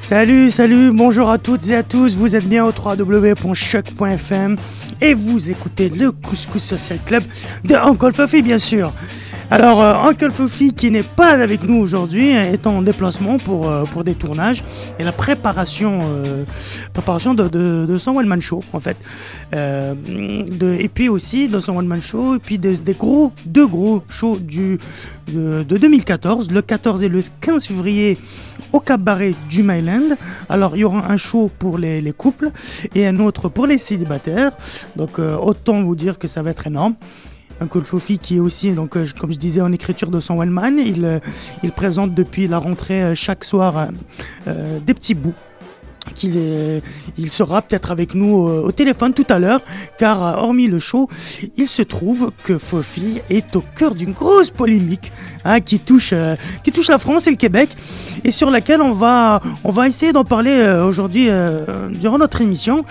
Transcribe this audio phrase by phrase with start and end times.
[0.00, 4.56] Salut, salut, bonjour à toutes et à tous, vous êtes bien au www.choc.fm
[5.00, 7.24] et vous écoutez le Couscous Social Club
[7.64, 8.92] de Uncle Fuffy bien sûr.
[9.52, 13.82] Alors, euh, Uncle Fuffy qui n'est pas avec nous aujourd'hui, est en déplacement pour, euh,
[13.82, 14.62] pour des tournages
[15.00, 16.44] et la préparation, euh,
[16.92, 18.96] préparation de, de, de, son One Man Show en fait.
[19.52, 24.38] et puis aussi de son One Man Show, et puis des, gros, deux gros shows
[24.38, 24.78] du,
[25.26, 28.18] de, de, 2014, le 14 et le 15 février
[28.72, 30.16] au cabaret du Myland.
[30.48, 32.52] Alors, il y aura un show pour les, les couples
[32.94, 34.52] et un autre pour les célibataires.
[34.94, 36.94] Donc, autant vous dire que ça va être énorme
[37.60, 40.38] un Call Fofi qui est aussi, donc, euh, comme je disais, en écriture de son
[40.38, 40.78] one man.
[40.78, 41.18] Il, euh,
[41.62, 43.88] il présente depuis la rentrée euh, chaque soir
[44.46, 45.34] des petits bouts
[46.14, 46.82] qu'il
[47.18, 49.62] il sera peut-être avec nous au, téléphone tout à l'heure,
[49.98, 51.08] car hormis le show,
[51.56, 55.12] il se trouve que Fofi est au cœur d'une grosse polémique
[55.44, 56.14] hein, qui, touche,
[56.64, 57.68] qui touche la France et le Québec,
[58.24, 61.28] et sur laquelle on va, on va essayer d'en parler aujourd'hui
[61.92, 62.84] durant notre émission.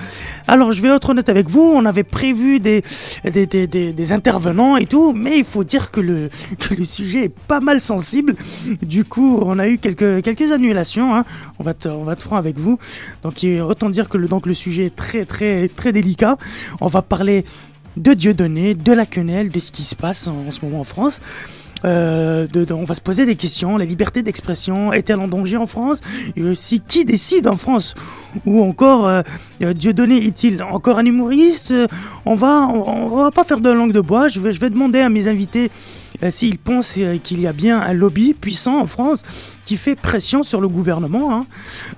[0.48, 2.84] Alors, je vais être honnête avec vous, on avait prévu des,
[3.24, 7.40] des, des, intervenants et tout, mais il faut dire que le, que le sujet est
[7.48, 8.36] pas mal sensible.
[8.82, 11.16] Du coup, on a eu quelques, quelques annulations.
[11.16, 11.26] Hein.
[11.60, 12.80] On, va on va être franc avec vous.
[13.24, 16.38] Donc, autant dire que le, donc, le sujet est très, très, très délicat.
[16.82, 17.46] On va parler
[17.98, 21.22] de Dieudonné, de la quenelle, de ce qui se passe en ce moment en France.
[21.86, 23.78] Euh, de, on va se poser des questions.
[23.78, 26.02] La liberté d'expression est-elle en danger en France?
[26.36, 26.42] Et
[26.88, 27.96] qui décide en France?
[28.46, 29.22] Ou encore, euh,
[29.62, 31.74] euh Dieudonné est-il encore un humoriste?
[32.26, 34.28] On va, on, va pas faire de langue de bois.
[34.28, 35.72] Je vais, je vais demander à mes invités
[36.24, 39.24] euh, s'ils pensent qu'il y a bien un lobby puissant en France
[39.66, 41.46] qui fait pression sur le gouvernement.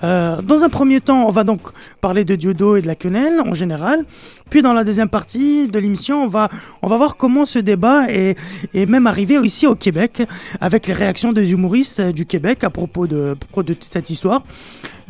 [0.04, 0.42] Hein.
[0.44, 1.62] Dans un premier temps, on va donc
[2.02, 4.06] parler de Diodo et de la quenelle en général.
[4.52, 6.50] Puis dans la deuxième partie de l'émission, on va,
[6.82, 8.38] on va voir comment ce débat est,
[8.74, 10.24] est même arrivé ici au Québec,
[10.60, 14.44] avec les réactions des humoristes du Québec à propos de, de cette histoire.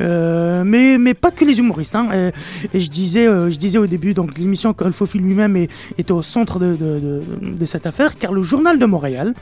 [0.00, 1.96] Euh, mais, mais pas que les humoristes.
[1.96, 2.30] Hein.
[2.72, 5.68] Et, je, disais, euh, je disais au début, donc l'émission Colfofi lui-même est,
[5.98, 9.34] est, au centre de, de, de, cette affaire, car le journal de Montréal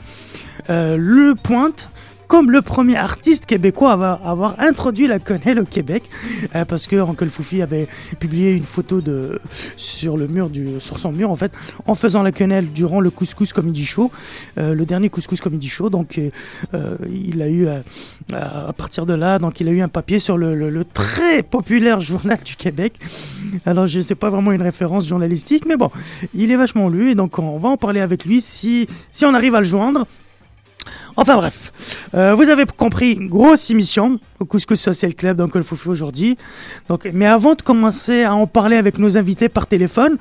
[0.69, 1.89] euh, le pointe
[2.31, 6.09] comme le premier artiste québécois à avoir, introduit la quenelle au Québec,
[6.55, 7.89] euh, parce que Uncle Foufi avait
[8.21, 9.41] publié une photo de,
[9.75, 10.49] sur, le mur
[10.79, 11.51] sur son mur, en fait,
[11.87, 14.11] en faisant la quenelle durant le Couscous Comedy Show,
[14.57, 15.89] euh, le dernier Couscous Comedy Show.
[15.89, 16.21] Donc,
[16.73, 17.67] euh, il a eu,
[18.31, 21.99] à partir de là, donc il a eu un papier sur le, le très populaire
[21.99, 22.93] journal du Québec.
[23.65, 25.91] Alors, je ne sais pas vraiment une référence journalistique, mais bon,
[26.33, 29.33] il est vachement lu, et donc on va en parler avec lui si, si on
[29.33, 30.07] arrive à le joindre.
[31.17, 31.73] Enfin bref,
[32.15, 35.49] euh, vous avez compris, grosse émission au Couscous Social Club dans
[35.85, 36.37] aujourd'hui.
[37.13, 40.17] Mais avant de commencer à en parler avec nos invités par téléphone,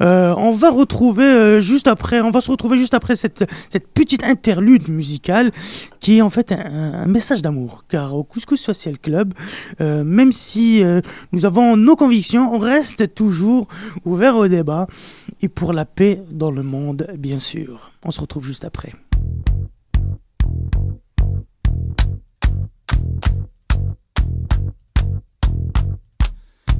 [0.00, 3.46] euh, on va retrouver euh, juste après, on va se retrouver juste après cette,
[3.94, 5.52] petite interlude musicale
[6.00, 7.84] qui est en fait un, un message d'amour.
[7.88, 9.34] Car au Couscous Social Club,
[9.80, 10.82] même si
[11.32, 13.68] nous avons nos convictions, on reste toujours
[14.04, 14.86] ouvert au débat
[15.40, 17.92] et pour la paix dans le monde, bien sûr.
[18.04, 18.92] On se retrouve juste après.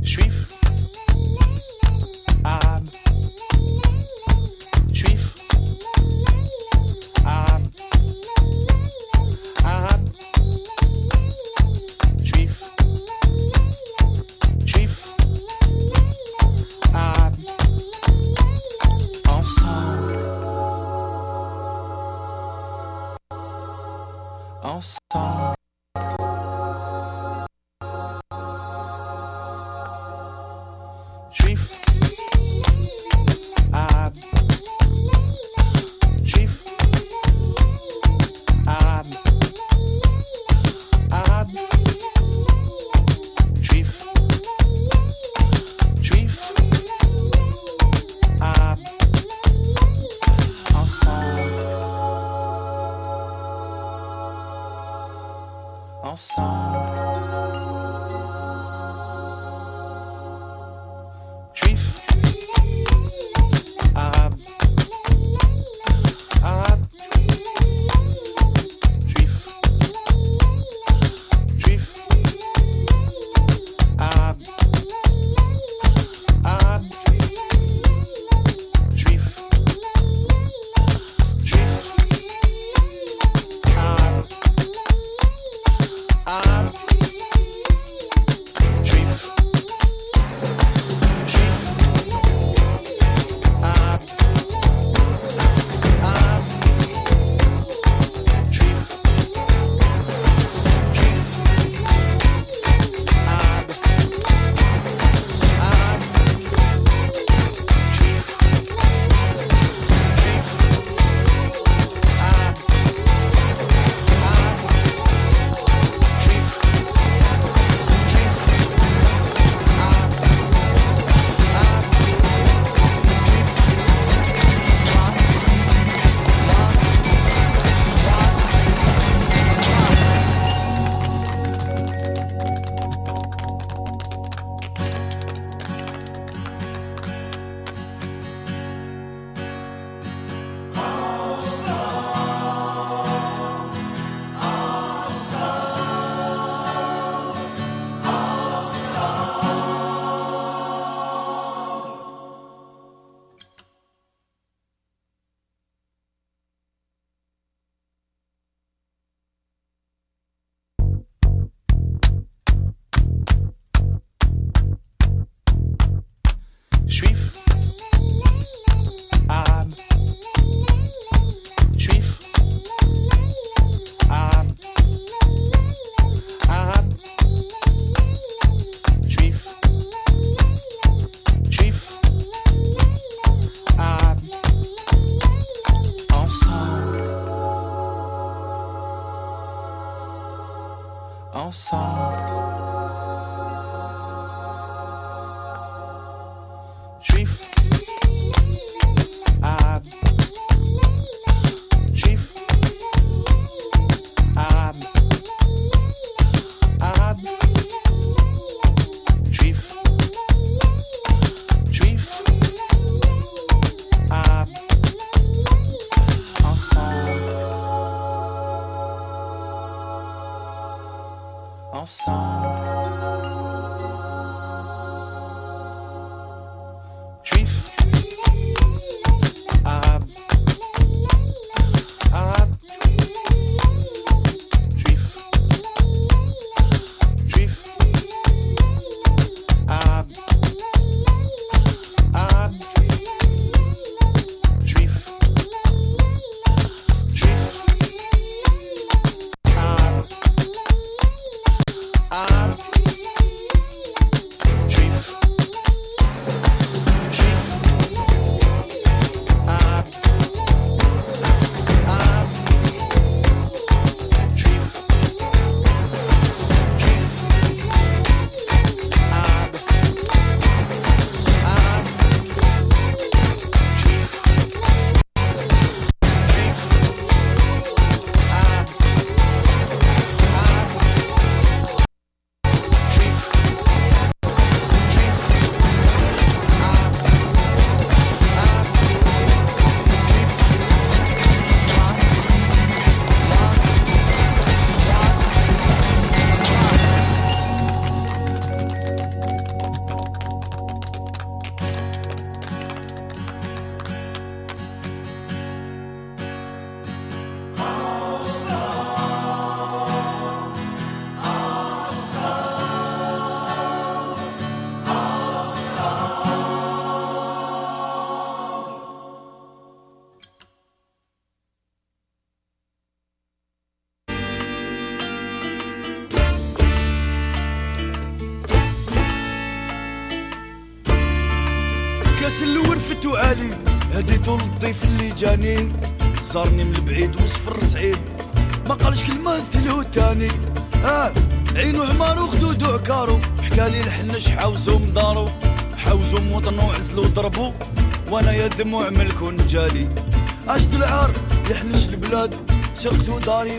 [0.05, 0.54] Juif,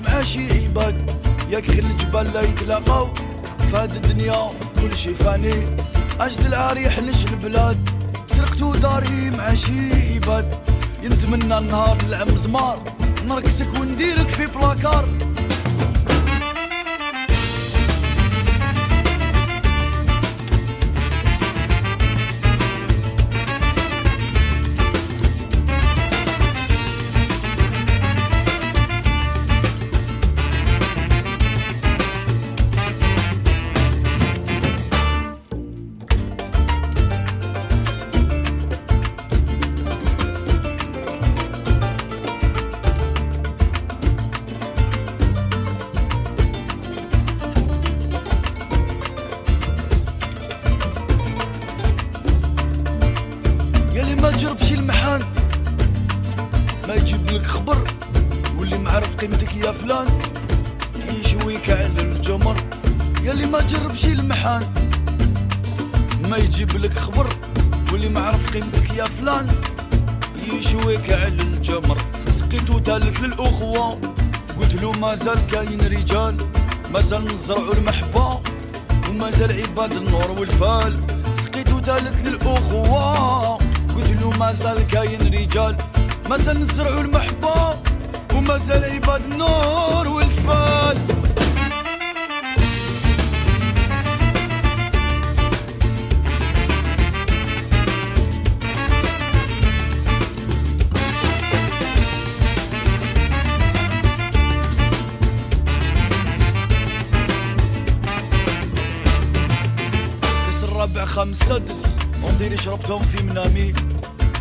[0.05, 1.11] سرقتو داري مع شي عباد
[1.49, 3.09] ياك خل الجبال لا يتلاقاو
[3.71, 5.77] فهاد الدنيا كل شي فاني.
[6.19, 7.89] اشد العار يحنش البلاد؟
[8.37, 10.55] سرقتو داري مع شي عباد
[11.03, 12.79] ينتمنى النهار نلعب زمار.
[13.27, 15.09] نركسك ونديرك في بلاكار.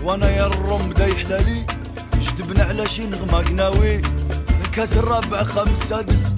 [0.04, 1.66] وأنا يا الروم بدا يحلالي
[2.14, 4.02] جدبنا على شي نغمة قناوي
[4.64, 6.34] الكاس الرابع خمس سادس.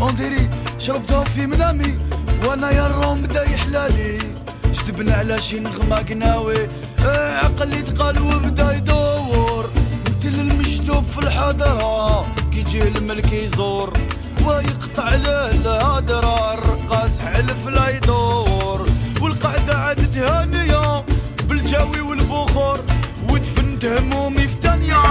[0.00, 1.98] ونديري شربتهم في منامي.
[2.44, 4.18] وأنا يا الروم بدا يحلالي
[4.64, 9.70] جدبنا على شي نغمة قناوي إيه عقلي تقال وبدا يدور.
[10.06, 12.22] مثل المشدوب في الحضرة.
[12.52, 13.92] كي يجي الملك يزور.
[14.42, 16.54] هو يقطع له الهدرة.
[16.54, 18.86] الرقاص حلف لا يدور.
[19.20, 21.04] والقعدة عادت هانية
[21.48, 22.00] بالجاوي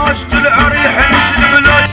[0.03, 1.89] مجد العريح نجد بلاد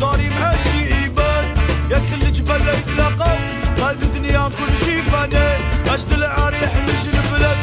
[0.00, 1.44] داري ماشي إيبان
[1.90, 3.36] ياك الجبل يتلاقاو
[3.82, 5.48] هاد الدنيا كلشي فاني.
[5.92, 7.56] مجد العريح نجد بلاد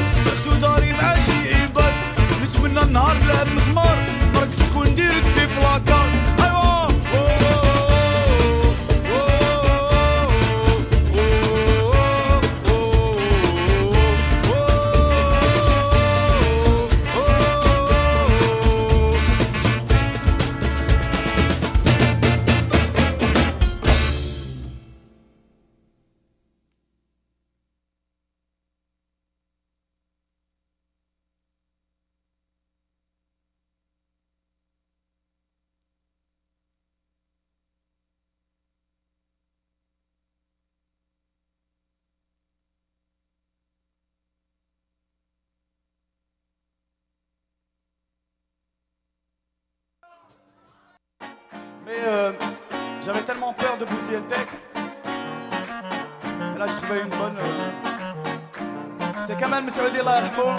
[53.05, 54.61] j'avais tellement peur de bousiller le texte.
[54.75, 57.37] Et là, je trouvais une bonne.
[57.37, 60.57] euh, C'est Kamal Messaoudi, Allah yarhamou.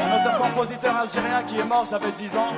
[0.00, 2.52] un auteur-compositeur algérien qui est mort, ça fait 10 ans.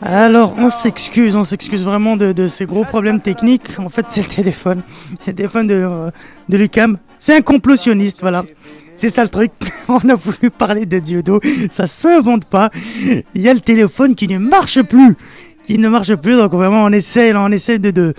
[0.00, 3.78] Alors, on s'excuse, on s'excuse vraiment de, de ces gros problèmes techniques.
[3.78, 4.82] En fait, c'est le téléphone.
[5.18, 6.10] C'est le téléphone de, euh,
[6.48, 6.98] de Lucam.
[7.18, 8.44] C'est un complottionniste, voilà.
[8.98, 9.52] C'est ça le truc.
[9.88, 11.40] On a voulu parler de Diodo.
[11.70, 12.70] Ça s'invente pas.
[13.34, 15.16] Il y a le téléphone qui ne marche plus.
[15.64, 16.36] Qui ne marche plus.
[16.36, 17.90] Donc, vraiment, on essaie, on essaie de.
[17.90, 18.14] de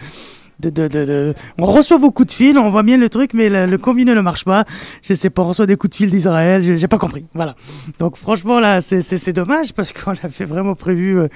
[0.60, 3.66] de, de, On reçoit vos coups de fil, on voit bien le truc, mais le,
[3.66, 4.66] le combiné ne marche pas.
[5.02, 7.26] Je sais pas, on reçoit des coups de fil d'Israël, j'ai pas compris.
[7.34, 7.56] Voilà.
[7.98, 11.28] Donc franchement là, c'est dommage parce qu'on avait vraiment prévu euh,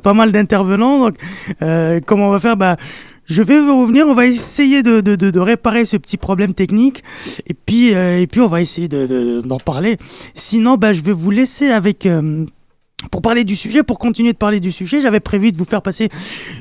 [0.00, 1.06] pas mal d'intervenants.
[1.06, 1.16] Donc
[1.60, 2.56] euh, comment on va faire?
[2.56, 2.76] Bah
[3.28, 7.04] je vais revenir, on va essayer de, de, de, de réparer ce petit problème technique
[7.46, 9.98] et puis euh, et puis on va essayer de- de- d'en parler.
[10.34, 12.46] Sinon, bah je vais vous laisser avec euh,
[13.12, 15.82] pour parler du sujet, pour continuer de parler du sujet, j'avais prévu de vous faire
[15.82, 16.08] passer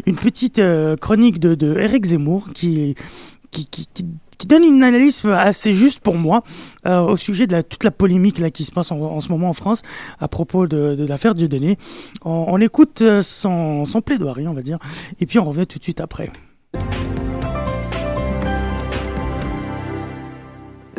[0.06, 2.96] une petite euh, chronique de, de Eric Zemmour qui,
[3.50, 6.44] qui, qui, qui, donne une analyse assez juste pour moi
[6.86, 9.30] euh, au sujet de la, toute la polémique là, qui se passe en, en ce
[9.30, 9.82] moment en France
[10.20, 11.78] à propos de, de l'affaire Dieudonné.
[12.24, 14.78] On, on écoute euh, son, son plaidoirie, on va dire,
[15.20, 16.30] et puis on revient tout de suite après.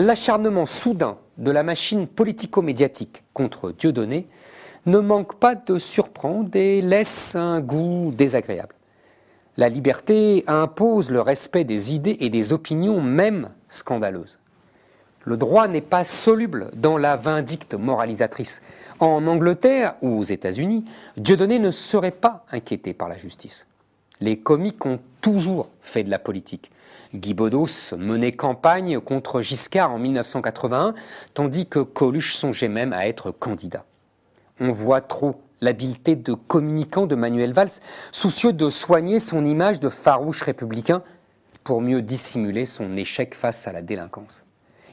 [0.00, 4.28] L'acharnement soudain de la machine politico-médiatique contre Dieudonné
[4.86, 8.76] ne manque pas de surprendre et laisse un goût désagréable.
[9.56, 14.38] La liberté impose le respect des idées et des opinions, même scandaleuses.
[15.24, 18.62] Le droit n'est pas soluble dans la vindicte moralisatrice.
[19.00, 20.84] En Angleterre ou aux États-Unis,
[21.16, 23.66] Dieudonné ne serait pas inquiété par la justice.
[24.20, 26.70] Les comiques ont toujours fait de la politique.
[27.14, 30.94] Guy Bedos menait campagne contre Giscard en 1981,
[31.34, 33.84] tandis que Coluche songeait même à être candidat.
[34.60, 37.80] On voit trop l'habileté de communicant de Manuel Valls,
[38.12, 41.02] soucieux de soigner son image de farouche républicain
[41.64, 44.42] pour mieux dissimuler son échec face à la délinquance.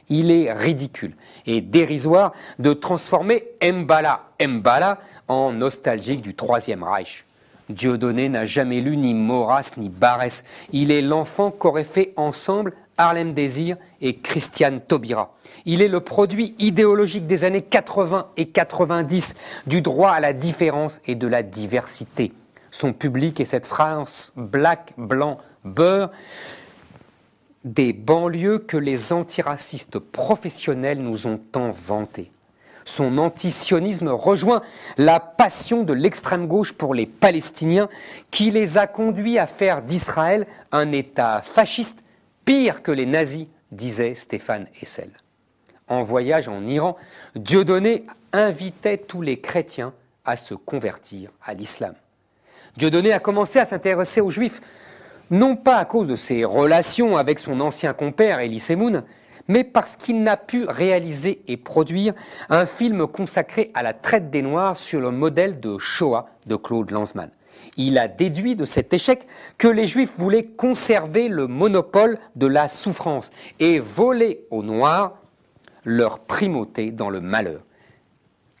[0.08, 7.26] Il est ridicule et dérisoire de transformer Mbala Mbala en nostalgique du Troisième Reich.
[7.68, 10.44] Dieudonné n'a jamais lu ni Maurras ni Barès.
[10.72, 15.34] Il est l'enfant qu'auraient fait ensemble Harlem Désir et Christiane Taubira.
[15.64, 19.34] Il est le produit idéologique des années 80 et 90
[19.66, 22.32] du droit à la différence et de la diversité.
[22.70, 26.10] Son public est cette France black, blanc, beurre
[27.64, 32.30] des banlieues que les antiracistes professionnels nous ont tant vantées.
[32.86, 34.62] Son antisionisme rejoint
[34.96, 37.88] la passion de l'extrême gauche pour les Palestiniens
[38.30, 42.04] qui les a conduits à faire d'Israël un État fasciste
[42.44, 45.10] pire que les nazis, disait Stéphane Hessel.
[45.88, 46.96] En voyage en Iran,
[47.34, 49.92] Dieudonné invitait tous les chrétiens
[50.24, 51.94] à se convertir à l'islam.
[52.76, 54.60] Dieudonné a commencé à s'intéresser aux juifs
[55.32, 59.02] non pas à cause de ses relations avec son ancien compère Elie Semoun,
[59.48, 62.14] mais parce qu'il n'a pu réaliser et produire
[62.48, 66.90] un film consacré à la traite des Noirs sur le modèle de Shoah de Claude
[66.90, 67.30] Lanzmann.
[67.76, 69.26] Il a déduit de cet échec
[69.58, 75.18] que les Juifs voulaient conserver le monopole de la souffrance et voler aux Noirs
[75.84, 77.62] leur primauté dans le malheur.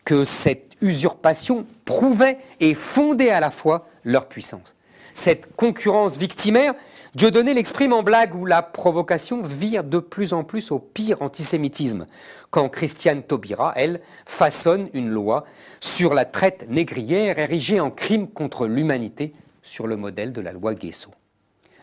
[0.04, 4.76] Que cette usurpation prouvait et fondait à la fois leur puissance.
[5.14, 6.74] Cette concurrence victimaire,
[7.16, 12.06] Dieudonné l'exprime en blague où la provocation vire de plus en plus au pire antisémitisme,
[12.50, 15.46] quand Christiane Taubira, elle, façonne une loi
[15.80, 20.74] sur la traite négrière érigée en crime contre l'humanité sur le modèle de la loi
[20.74, 21.08] Guesso.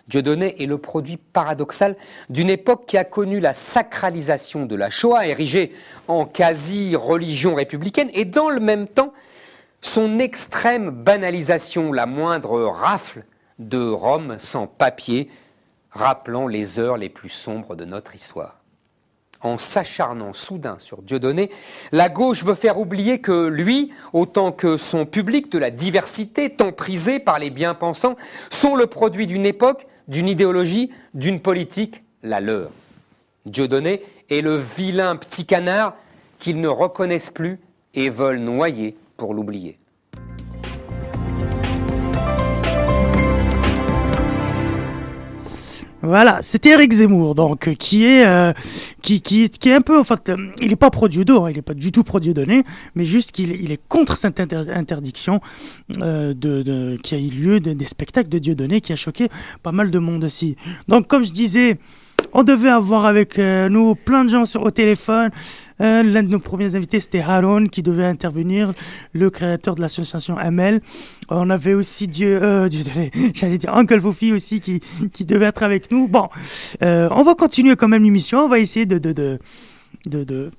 [0.08, 1.96] Dieudonné est le produit paradoxal
[2.30, 5.74] d'une époque qui a connu la sacralisation de la Shoah, érigée
[6.08, 9.14] en quasi-religion républicaine, et dans le même temps,
[9.82, 13.24] son extrême banalisation, la moindre rafle
[13.60, 15.30] de Rome sans papier,
[15.92, 18.60] rappelant les heures les plus sombres de notre histoire.
[19.42, 21.52] En s'acharnant soudain sur Dieudonné,
[21.92, 26.72] la gauche veut faire oublier que lui, autant que son public de la diversité, tant
[26.72, 28.16] prisé par les bien-pensants,
[28.50, 32.70] sont le produit d'une époque, d'une idéologie, d'une politique, la leur.
[33.46, 35.96] Dieudonné est le vilain petit canard
[36.40, 37.60] qu'ils ne reconnaissent plus
[37.94, 39.78] et veulent noyer pour l'oublier.
[46.06, 48.52] Voilà, c'était Eric Zemmour, donc qui est euh,
[49.02, 51.50] qui, qui, qui est un peu en fait, euh, il n'est pas pro Dieudonné, hein,
[51.52, 52.64] il n'est pas du tout pro Dieudonné,
[52.94, 55.40] mais juste qu'il il est contre cette interdiction
[56.02, 59.30] euh, de, de, qui a eu lieu des spectacles de Dieudonné, qui a choqué
[59.64, 60.58] pas mal de monde aussi.
[60.90, 61.80] Donc comme je disais,
[62.34, 65.32] on devait avoir avec nous plein de gens sur au téléphone.
[65.82, 68.74] Euh, l'un de nos premiers invités, c'était Haron qui devait intervenir,
[69.14, 70.82] le créateur de l'association ML.
[71.30, 72.70] On avait aussi Dieu, euh,
[73.34, 74.82] j'allais dire Uncle Fofi aussi qui,
[75.12, 76.08] qui devait être avec nous.
[76.08, 76.30] Bon,
[76.82, 78.40] euh, on va continuer quand même l'émission.
[78.40, 79.40] On va essayer de, de, de
[80.06, 80.52] de,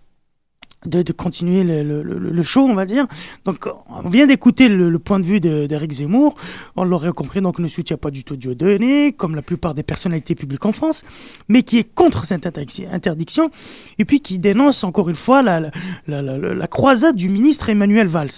[1.12, 3.07] continuer le, show, on va dire.
[3.44, 6.35] Donc, on vient d'écouter le, point de vue d'Éric Zemmour.
[6.77, 10.35] On l'aurait compris, donc ne soutient pas du tout Dieudonné, comme la plupart des personnalités
[10.35, 11.03] publiques en France,
[11.49, 13.51] mais qui est contre cette interdiction,
[13.99, 15.70] et puis qui dénonce encore une fois la,
[16.07, 18.31] la, croisade du ministre Emmanuel Valls.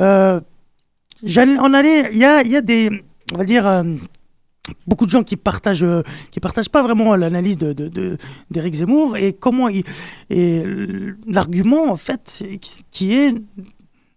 [0.00, 0.40] Euh,
[1.22, 2.90] on allait, il y a, y a, des,
[3.32, 3.82] on va dire, euh,
[4.86, 8.18] beaucoup de gens qui partagent euh, qui partagent pas vraiment l'analyse de,
[8.50, 9.68] d'Éric Zemmour et comment
[10.28, 12.44] l'argument en fait
[12.90, 13.34] qui est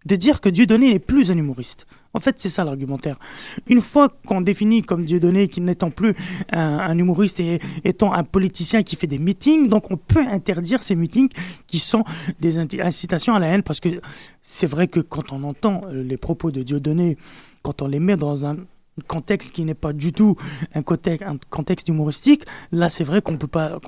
[0.05, 1.85] de dire que Dieudonné n'est plus un humoriste.
[2.13, 3.19] En fait, c'est ça l'argumentaire.
[3.67, 6.15] Une fois qu'on définit comme Dieudonné qui n'étant plus
[6.51, 10.95] un, humoriste et étant un politicien qui fait des meetings, donc on peut interdire ces
[10.95, 11.29] meetings
[11.67, 12.03] qui sont
[12.39, 14.01] des incitations à la haine, parce que
[14.41, 17.17] c'est vrai que quand on entend les propos de Dieudonné,
[17.62, 18.57] quand on les met dans un
[19.03, 20.35] contexte qui n'est pas du tout
[20.73, 23.79] un contexte, humoristique, là c'est vrai qu'on peut pas,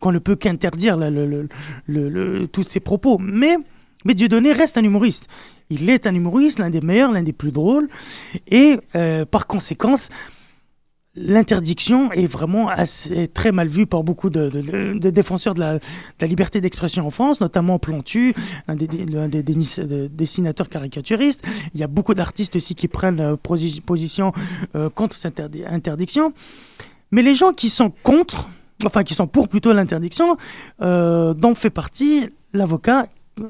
[0.00, 0.98] qu'on ne peut qu'interdire
[2.52, 3.18] tous ces propos.
[3.18, 3.56] Mais,
[4.04, 5.28] mais Dieudonné reste un humoriste.
[5.70, 7.88] Il est un humoriste, l'un des meilleurs, l'un des plus drôles,
[8.48, 10.08] et euh, par conséquence,
[11.16, 12.70] l'interdiction est vraiment
[13.34, 14.48] très mal vue par beaucoup de,
[15.10, 18.34] défenseurs de la, liberté d'expression en France, notamment Plantu,
[18.68, 21.44] un des, des, dessinateurs caricaturistes.
[21.74, 24.32] Il y a beaucoup d'artistes aussi qui prennent euh, position
[24.76, 26.32] euh, contre cette interdiction.
[27.10, 28.48] Mais les gens qui sont contre,
[28.84, 30.36] enfin qui sont pour plutôt l'interdiction,
[30.80, 33.08] euh, dont fait partie l'avocat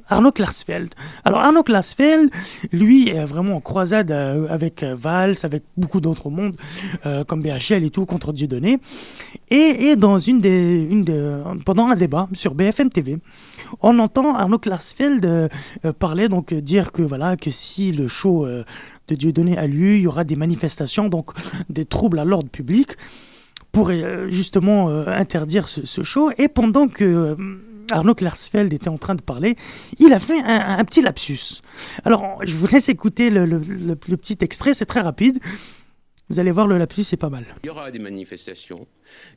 [0.08, 0.94] Arnaud Klarsfeld.
[1.24, 2.30] Alors Arnaud Klarsfeld,
[2.72, 6.56] lui, est vraiment en croisade euh, avec euh, Valls, avec beaucoup d'autres mondes,
[7.06, 8.78] euh, comme BHL et tout, contre Dieudonné.
[9.50, 11.04] Et, et dans une des, une
[11.64, 13.18] pendant un débat sur BFM TV,
[13.80, 15.50] on entend Arnaud Klarsfeld
[15.98, 20.06] parler, donc dire que voilà, que si le show de Dieudonné a lieu, il y
[20.06, 21.32] aura des manifestations, donc
[21.68, 22.92] des troubles à l'ordre public
[23.72, 23.92] pour
[24.28, 26.30] justement interdire ce, ce, show.
[26.38, 27.36] Et pendant que
[27.90, 29.56] Arnaud Klarsfeld était en train de parler,
[29.98, 31.62] il a fait un, petit lapsus.
[32.04, 33.58] Alors, je vous laisse écouter le
[34.16, 35.40] petit extrait, c'est très rapide.
[36.30, 37.44] Vous allez voir, le lapsus, c'est pas mal.
[37.64, 38.86] Il y aura des manifestations.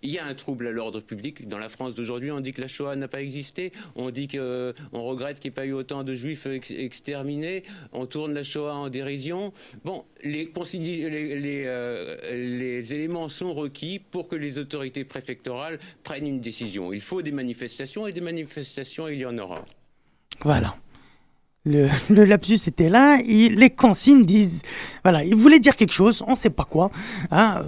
[0.03, 1.47] Il y a un trouble à l'ordre public.
[1.47, 3.71] Dans la France d'aujourd'hui, on dit que la Shoah n'a pas existé.
[3.95, 7.63] On dit qu'on regrette qu'il n'y ait pas eu autant de juifs exterminés.
[7.93, 9.53] On tourne la Shoah en dérision.
[9.83, 16.41] Bon, les, les, euh, les éléments sont requis pour que les autorités préfectorales prennent une
[16.41, 16.93] décision.
[16.93, 19.65] Il faut des manifestations et des manifestations, il y en aura.
[20.41, 20.75] Voilà
[21.65, 24.61] le, le, lapsus était là, les consignes disent,
[25.03, 26.91] voilà, il voulait dire quelque chose, on ne sait pas quoi.
[27.31, 27.61] Hein,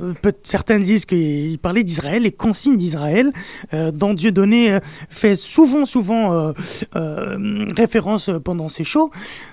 [0.43, 3.31] certains disent qu'il parlait d'Israël, les consignes d'Israël,
[3.73, 4.79] euh, dont Dieudonné euh,
[5.09, 6.51] fait souvent, souvent euh,
[6.95, 9.11] euh, référence pendant ses shows.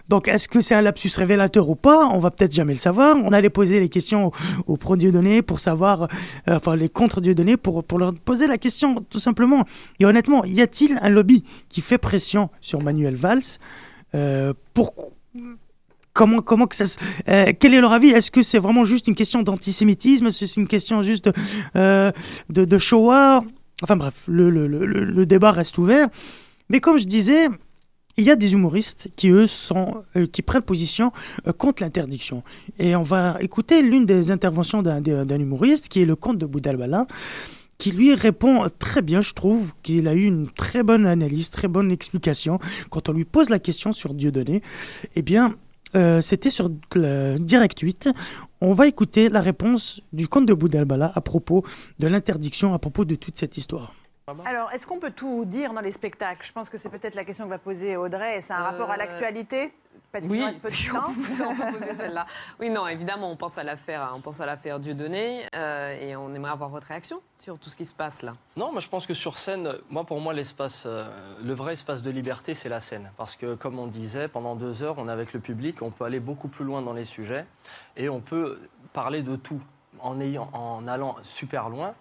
[0.08, 2.06] Donc, est-ce que c'est un lapsus révélateur ou pas?
[2.06, 3.16] On va peut-être jamais le savoir.
[3.16, 4.32] On allait poser les questions
[4.66, 6.08] aux, pro-Dieudonné pour savoir,
[6.48, 9.64] enfin, les contre-Dieudonné pour, pour leur poser la question tout simplement.
[10.00, 13.58] Et honnêtement, y a-t-il un lobby qui fait pression sur Manuel Valls?
[14.14, 14.52] Euh,
[16.12, 16.84] comment comment que ça
[17.28, 18.10] euh, quel est leur avis?
[18.10, 20.26] Est-ce que c'est vraiment juste une question d'antisémitisme?
[20.26, 21.32] Est-ce que c'est une question juste de,
[21.76, 22.12] euh,
[22.50, 23.42] de, Shoah
[23.82, 26.08] Enfin bref, le, le, le, le, débat reste ouvert.
[26.68, 27.48] Mais comme je disais,
[28.16, 31.12] il y a des humoristes qui, eux, sont, euh, qui prennent position
[31.58, 32.44] contre l'interdiction.
[32.78, 37.06] Et on va écouter l'une des interventions d'un humoriste, qui est le comte de Boudalbala,
[37.78, 41.68] qui lui répond très bien, je trouve, qu'il a eu une très bonne analyse, très
[41.68, 42.58] bonne explication.
[42.90, 44.62] Quand on lui pose la question sur Dieudonné,
[45.16, 45.56] eh bien,
[45.94, 48.10] euh, c'était sur Direct 8.
[48.60, 51.64] On va écouter la réponse du comte de Boudalbala à propos
[51.98, 53.94] de l'interdiction, à propos de toute cette histoire.
[54.44, 56.46] Alors, est-ce qu'on peut tout dire dans les spectacles?
[56.46, 58.40] Je pense que c'est peut-être la question que va poser Audrey.
[58.40, 59.72] C'est un rapport à euh, l'actualité?
[60.10, 61.10] Parce oui, reste peu de temps.
[61.10, 61.54] vous en
[61.98, 62.26] celle-là.
[62.60, 66.34] Oui, non, évidemment, on pense à l'affaire, on pense à l'affaire Dieudonné, euh, et on
[66.34, 68.34] aimerait avoir votre réaction sur tout ce qui se passe là.
[68.56, 71.08] Non, mais je pense que sur scène, moi, pour moi, l'espace, euh,
[71.42, 74.82] le vrai espace de liberté, c'est la scène, parce que comme on disait, pendant deux
[74.82, 77.46] heures, on est avec le public, on peut aller beaucoup plus loin dans les sujets,
[77.96, 78.60] et on peut
[78.92, 79.60] parler de tout
[80.00, 81.94] en ayant, en allant super loin.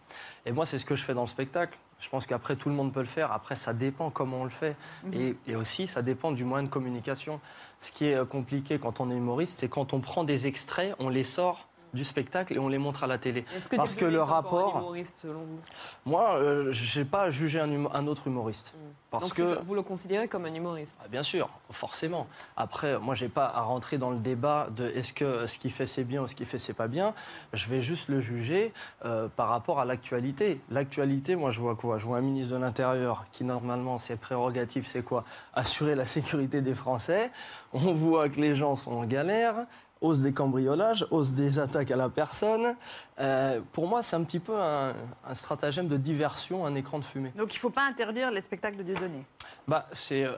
[0.46, 1.78] Et moi, c'est ce que je fais dans le spectacle.
[2.02, 3.32] Je pense qu'après, tout le monde peut le faire.
[3.32, 4.76] Après, ça dépend comment on le fait.
[5.06, 5.36] Mhm.
[5.48, 7.40] et, aussi, ça dépend du moyen de communication.
[7.80, 10.96] Ce qui est euh, compliqué quand on est humoriste, c'est quand on prend des extraits,
[11.00, 13.44] on les sort du spectacle et on les montre à la télé.
[13.44, 14.78] Que Parce que le rapport.
[14.78, 15.60] humoriste, selon vous
[16.06, 18.74] Moi, euh, je n'ai pas jugé un, un autre humoriste.
[18.76, 18.92] Hmm.
[19.12, 20.98] Parce Donc que vous le considérez comme un humoriste?
[21.04, 22.28] Ah, Bien sûr, forcément.
[22.56, 25.86] Après, moi, j'ai pas à rentrer dans le débat de est-ce que ce qu'il fait
[25.86, 27.14] c'est bien ou ce qu'il fait c'est pas bien.
[27.52, 28.72] Je vais juste le juger
[29.04, 30.62] euh, par rapport à l'actualité.
[30.70, 31.98] L'actualité, moi, je vois quoi?
[31.98, 35.26] Je vois un ministre de l'Intérieur qui normalement ses prérogatives, c'est quoi?
[35.54, 37.32] Assurer la sécurité des Français.
[37.74, 39.56] On voit que les gens sont en galère
[40.02, 42.76] hausse des cambriolages, hausse des attaques à la personne.
[43.20, 44.94] Euh, pour moi, c'est un petit peu un,
[45.34, 47.32] stratagème de diversion, un écran de fumée.
[47.38, 49.24] Donc il ne faut pas interdire les spectacles de Dieudonné
[49.68, 50.24] bah, C'est.
[50.24, 50.36] Euh,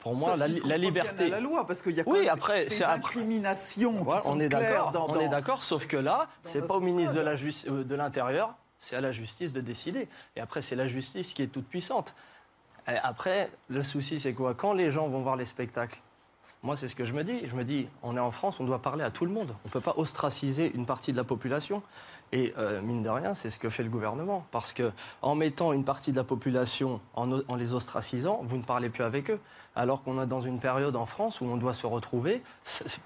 [0.00, 1.28] pour moi, la, la liberté.
[1.28, 5.20] la loi, parce qu'il y a oui, après, des incriminations voilà, on est d'accord, On
[5.20, 8.96] est d'accord, sauf que là, c'est pas au ministre de la euh, de l'Intérieur, c'est
[8.96, 10.08] à la justice de décider.
[10.34, 12.16] Et après, c'est la justice qui est toute puissante.
[12.88, 14.54] Et après, le souci, c'est quoi?
[14.54, 16.00] Quand les gens vont voir les spectacles,
[16.62, 17.40] moi, c'est ce que je me dis.
[17.48, 19.54] Je me dis, on est en France, on doit parler à tout le monde.
[19.64, 21.82] On ne peut pas ostraciser une partie de la population.
[22.32, 24.44] Et euh, mine de rien, c'est ce que fait le gouvernement.
[24.50, 24.90] Parce que
[25.20, 29.04] en mettant une partie de la population, en, en les ostracisant, vous ne parlez plus
[29.04, 29.38] avec eux.
[29.74, 32.42] Alors qu'on est dans une période en France où on doit se retrouver,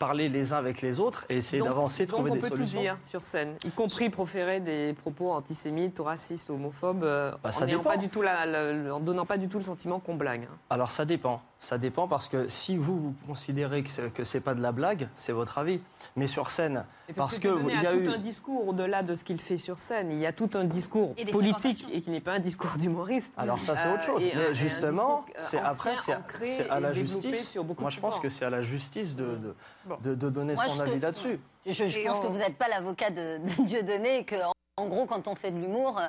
[0.01, 2.57] parler les uns avec les autres et essayer d'avancer, trouver des solutions.
[2.57, 7.05] Donc on peut tout dire sur scène, y compris proférer des propos antisémites, racistes, homophobes,
[7.05, 10.49] euh, bah, en, pas du tout en donnant pas du tout le sentiment qu'on blague.
[10.51, 10.57] Hein.
[10.69, 11.41] Alors ça dépend.
[11.61, 15.09] Ça dépend parce que si vous, vous considérez que ce n'est pas de la blague,
[15.15, 15.81] c'est votre avis.
[16.17, 19.39] Mais sur scène, parce, que, il y a, tout un discours au-delà de ce qu'il
[19.39, 20.11] fait sur scène.
[20.11, 23.35] Il y a tout un discours politique et qui n'est pas un discour d'humoriste.
[23.37, 24.23] Alors ça, c'est autre chose.
[24.35, 27.55] Mais justement, c'est après, c'est à la justice.
[27.79, 29.55] Moi, je pense que c'est à la justice de,
[30.03, 31.39] de, de, donner son avis là-dessus.
[31.67, 34.37] Je, pense que vous n'êtes pas l'avocat de, Dieu donné et que
[34.79, 36.01] en gros, quand on fait de l'humour,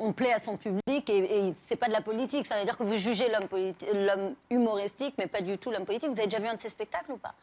[0.00, 2.44] on plaît à son public et, et c'est pas de la politique.
[2.46, 6.10] Ça veut dire que vous jugez l'homme humoristique, mais pas du tout l'homme politique.
[6.10, 7.34] Vous avez déjà vu un de ses spectacles ou pas?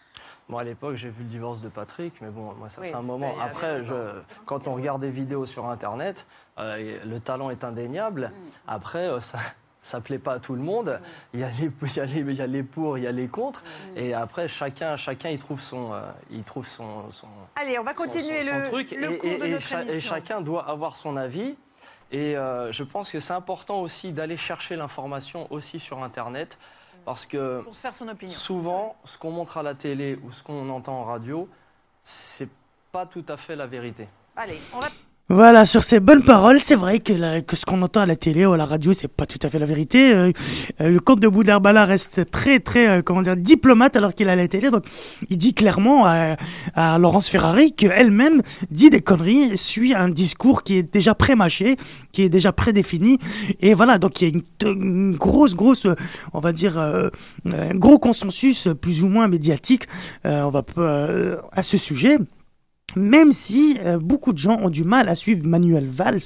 [0.50, 3.02] Moi, à l'époque, j'ai vu le divorce de Patrick, mais bon, moi, ça fait un
[3.02, 3.36] moment.
[3.42, 3.94] Après, je,
[4.46, 6.26] quand on regarde des vidéos sur Internet,
[6.60, 8.32] euh, le talent est indéniable.
[8.34, 8.50] Mm.
[8.68, 9.40] Après, euh, ça,
[9.84, 11.00] ça plaît pas à tout le monde.
[11.34, 13.08] Il, y a les, il, y a les, il y a les pour, il y
[13.08, 13.64] a les contre.
[13.96, 16.02] Et après, chacun, chacun il trouve son, euh,
[16.32, 18.92] il trouve son, son, Allez, on va continuer le, truc.
[18.92, 21.56] Le et, et, chacun doit avoir son avis.
[22.14, 26.58] Et euh, je pense que c'est important aussi d'aller chercher l'information aussi sur Internet.
[27.06, 28.34] Parce que Pour se faire son opinion.
[28.34, 31.50] souvent, ce qu'on montre à la télé ou ce qu'on entend en radio,
[32.04, 32.50] c'est
[32.92, 34.08] pas tout à fait la vérité.
[34.36, 34.88] Allez, on va
[35.34, 38.46] voilà, sur ces bonnes paroles, c'est vrai que, que ce qu'on entend à la télé
[38.46, 40.14] ou à la radio, c'est pas tout à fait la vérité.
[40.14, 40.32] Euh,
[40.80, 44.36] euh, le comte de Boudherbala reste très, très, euh, comment dire, diplomate alors qu'il a
[44.36, 44.70] la télé.
[44.70, 44.86] Donc,
[45.32, 46.38] il dit clairement à,
[46.76, 51.78] à Laurence Ferrari qu'elle-même dit des conneries, suit un discours qui est déjà pré-mâché,
[52.12, 53.18] qui est déjà prédéfini.
[53.60, 55.88] Et voilà, donc il y a une, grosse, grosse,
[56.34, 57.10] on va dire, un
[57.74, 59.88] gros consensus plus ou moins médiatique,
[60.24, 60.64] on va
[61.52, 62.20] à ce sujet.
[62.96, 66.22] Même si euh, beaucoup de gens ont du mal à suivre Manuel Valls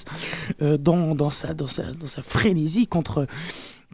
[0.62, 1.53] euh, dans, sa,
[2.23, 3.27] frénésie contre,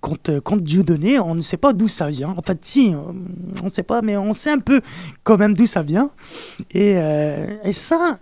[0.02, 2.34] contre, contre Dieudonné, on ne sait pas d'où ça vient.
[2.38, 2.94] En fait, si,
[3.62, 4.82] on ne sait pas, mais on sait un peu
[5.24, 6.12] quand même d'où ça vient.
[6.72, 8.20] Et, euh, ça,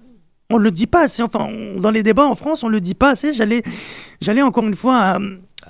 [0.49, 1.23] on ne le dit pas assez.
[1.23, 3.33] Enfin, dans les débats en France, on ne le dit pas assez.
[3.33, 5.19] J'allais, encore une fois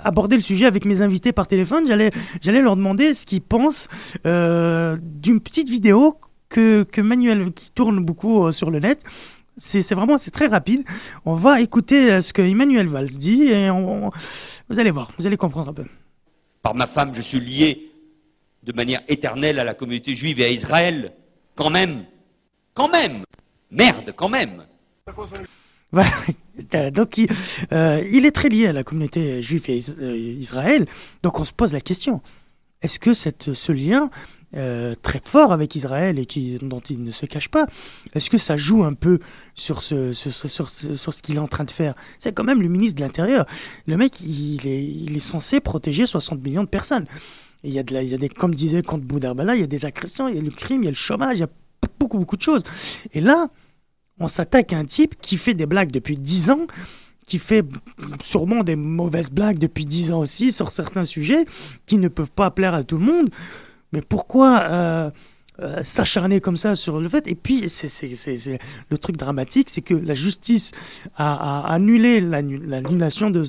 [0.04, 1.84] aborder le sujet avec mes invités par téléphone.
[1.86, 3.88] J'allais leur demander ce qu'ils pensent
[4.24, 6.16] d'une petite vidéo
[6.52, 9.02] que, Manuel, qui tourne beaucoup euh, sur le net.
[9.58, 10.84] C'est vraiment c'est très rapide.
[11.24, 15.36] On va écouter euh, ce que Emmanuel Valls dit et vous allez voir, vous allez
[15.36, 15.84] comprendre un peu.
[16.62, 17.90] Par ma femme, je suis lié
[18.62, 21.12] de manière éternelle à la communauté juive et à Israël.
[21.54, 22.04] Quand même,
[22.72, 23.24] quand même,
[23.70, 24.64] merde, quand même.
[26.92, 27.28] donc il,
[27.72, 30.86] euh, il, est très lié à la communauté juive et Israël.
[31.22, 32.22] Donc on se pose la question
[32.82, 34.10] est-ce que cette, ce lien
[34.54, 37.66] euh, très fort avec Israël et qui, dont il ne se cache pas,
[38.14, 39.18] est-ce que ça joue un peu
[39.54, 40.32] sur ce, sur,
[40.68, 40.68] sur
[41.14, 41.94] ce- qu'il est en train de faire?
[42.18, 43.46] C'est quand même le ministre de l'Intérieur.
[43.86, 47.06] Le mec, il est, il est censé protéger 60 millions de personnes.
[47.64, 49.64] Il y a, de la- il y a des, comme disait Comte Boudarbala, il y
[49.64, 51.44] a des agressions, il y a le crime, il y a le chômage, il y
[51.44, 51.48] a
[51.98, 52.62] beaucoup, beaucoup de choses.
[53.14, 53.48] Et là,
[54.18, 56.66] on s'attaque à un type qui fait des blagues depuis 10 ans,
[57.26, 57.64] qui fait
[58.20, 61.46] sûrement des mauvaises blagues depuis 10 ans aussi sur certains sujets,
[61.86, 63.30] qui ne peuvent pas plaire à tout le monde.
[63.92, 65.10] Mais pourquoi euh,
[65.60, 67.26] euh, s'acharner comme ça sur le fait?
[67.26, 68.58] Et puis, c'est,
[68.90, 70.72] le truc dramatique, c'est que la justice
[71.16, 73.42] a, annulé l'annu- l'annulation de,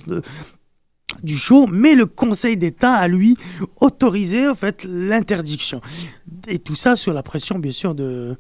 [1.23, 3.38] du show, mais le Conseil d'État a lui
[3.79, 5.82] autorisé en fait l'interdiction.
[6.47, 8.36] Et tout ça sous la pression, bien sûr, d'E-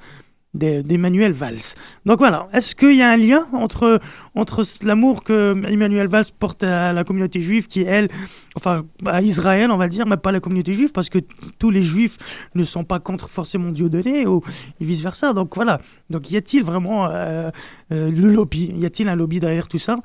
[0.53, 1.75] d'Emmanuel Valls.
[2.05, 3.99] Donc voilà, est-ce qu'il y a un lien entre,
[4.35, 8.07] entre l'amour que Emmanuel Valls porte à la communauté juive, qui elle,
[8.55, 11.19] enfin à Israël, on va dire, mais pas la communauté juive, parce que
[11.57, 12.17] tous les juifs
[12.53, 14.41] ne sont pas contre forcément Dieudonné, ou
[14.79, 15.33] vice-versa.
[15.33, 17.49] Donc voilà, donc y a-t-il vraiment euh,
[17.91, 18.71] euh, le lobby?
[18.77, 19.99] Y a-t-il un lobby derrière tout ça?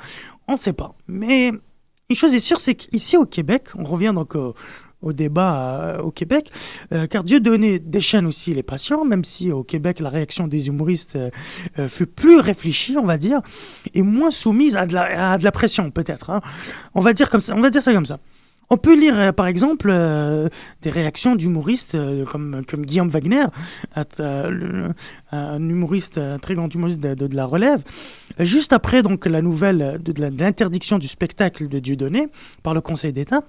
[0.47, 0.95] On ne sait pas.
[1.09, 1.53] Mais
[2.09, 4.35] une chose est sûre, c'est qu'ici au Québec, on revient donc
[5.01, 6.51] au débat euh, au Québec,
[6.93, 11.17] euh, car Dieudonné déchaîne aussi les patients, même si au Québec la réaction des humoristes
[11.17, 13.41] euh, fut plus réfléchie, on va dire,
[13.95, 16.31] et moins soumise à de la, à de la pression peut-être.
[16.31, 16.41] hein.
[16.95, 18.19] On va dire ça, on va dire ça comme ça.
[18.71, 19.91] On peut lire par exemple
[20.83, 21.97] des réactions d'humoristes
[22.31, 23.45] comme, comme Guillaume Wagner,
[25.33, 27.83] un, humoriste, un très grand humoriste de, de- la relève,
[28.39, 32.29] juste après donc la nouvelle de l'interdiction du spectacle de Dieudonné
[32.63, 33.43] par le Conseil d'État.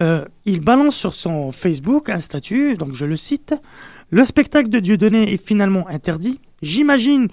[0.00, 3.54] Euh, il balance sur son Facebook un statut, donc je le cite
[4.10, 6.40] Le spectacle de Dieudonné est finalement interdit.
[6.62, 7.28] J'imagine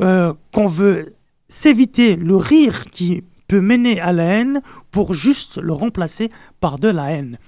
[0.00, 1.14] euh, qu'on veut
[1.48, 6.88] s'éviter le rire qui peut mener à la haine pour juste le remplacer par de
[6.88, 7.38] la haine.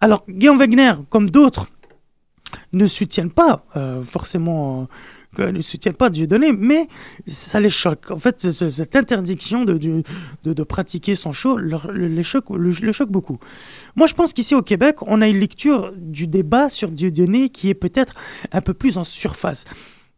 [0.00, 1.66] Alors, Guillaume Wegner, comme d'autres,
[2.72, 4.88] ne soutiennent pas euh, forcément.
[5.38, 6.86] euh, ne soutiennent pas Dieudonné, mais
[7.26, 8.10] ça les choque.
[8.10, 13.38] En fait, ce- ce- cette interdiction de, pratiquer son show les choque, le, choque beaucoup.
[13.96, 17.68] Moi, je pense qu'ici au Québec, on a une lecture du débat sur Dieudonné qui
[17.68, 18.14] est peut-être
[18.50, 19.66] un peu plus en surface.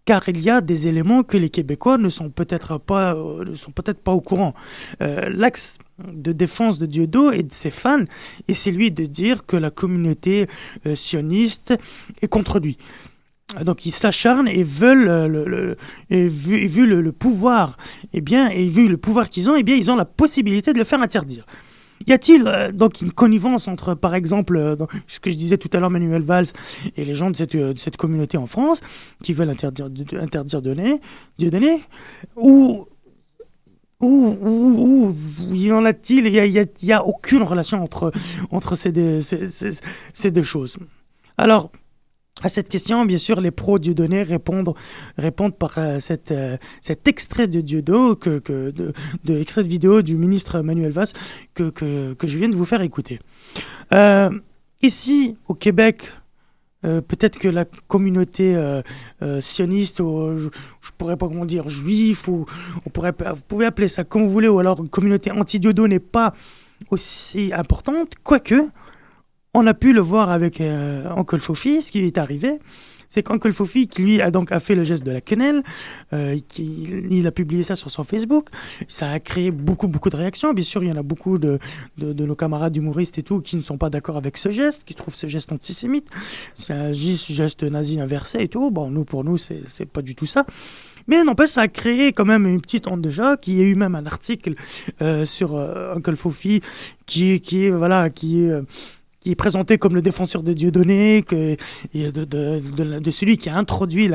[0.04, 3.56] Car il y a des éléments que les Québécois ne sont peut-être pas, euh, ne
[3.56, 4.54] sont peut-être pas au courant.
[5.00, 5.78] L'axe
[6.12, 8.04] de défense de Dieudo et de ses fans
[8.46, 10.46] est celui de dire que la communauté
[10.86, 11.74] euh, sioniste
[12.22, 12.78] est contre lui.
[13.64, 15.76] Donc ils s'acharnent et veulent euh, le,
[16.10, 17.78] et vu, et vu le, pouvoir,
[18.12, 20.78] eh bien, et vu le pouvoir qu'ils ont, eh bien, ils ont la possibilité de
[20.78, 21.46] le faire interdire.
[22.06, 25.80] Y a-t-il euh, donc une connivence entre, par exemple, ce que je disais tout à
[25.80, 26.46] l'heure, Manuel Valls
[26.96, 28.80] et les gens de cette, de cette communauté en France
[29.22, 30.60] qui veulent interdire, de, interdire
[32.36, 32.86] ou,
[34.00, 35.14] ou
[35.52, 36.26] y en a-t-il?
[36.26, 38.12] Il n'y a, a- aucune relation entre,
[38.50, 39.48] entre ces, deux, ces,
[40.12, 40.76] ces- deux choses.
[41.36, 41.70] Alors,
[42.42, 44.74] à cette question, bien sûr, les pros Dieudonné répondent,
[45.16, 48.92] répondent par euh, cette, euh, cet extrait de Dieudo, que, que, de,
[49.24, 51.08] de extrait de vidéo du ministre Manuel Valls
[51.54, 53.18] que, que, que je viens de vous faire écouter.
[53.92, 54.30] Euh,
[54.82, 56.12] ici, au Québec,
[56.84, 58.82] euh, peut-être que la communauté euh,
[59.22, 60.48] euh, sioniste, ou, je,
[60.80, 62.46] je pourrais pas comment dire, juif, ou
[62.86, 65.98] on pourrait, vous pouvez appeler ça comme vous voulez, ou alors une communauté anti-diodo n'est
[65.98, 66.34] pas
[66.90, 68.68] aussi importante, quoique,
[69.54, 72.60] on a pu le voir avec Uncle Fofi, ce qui est arrivé,
[73.08, 75.62] c'est qu'Uncle Fofi, qui lui a donc a fait le geste de la quenelle,
[76.12, 78.48] euh, il a publié ça sur son Facebook,
[78.86, 80.52] ça a créé beaucoup, beaucoup de réactions.
[80.52, 81.58] Bien sûr, il y en a beaucoup de,
[81.96, 84.84] de, de nos camarades humoristes et tout qui ne sont pas d'accord avec ce geste,
[84.84, 86.08] qui trouvent ce geste antisémite.
[86.54, 88.70] C'est un geste nazi inversé et tout.
[88.70, 90.44] Bon, nous, pour nous, c'est pas du tout ça.
[91.06, 93.94] Mais n'empêche, ça a créé quand même une petite onde déjà, qui a eu même
[93.94, 94.54] un article
[95.00, 96.60] euh, sur euh, Uncle Fofi,
[97.06, 98.52] qui, qui voilà, qui est...
[99.20, 101.56] qui est présenté comme le défenseur de Dieudonné, que,
[101.94, 104.08] de, celui qui a introduit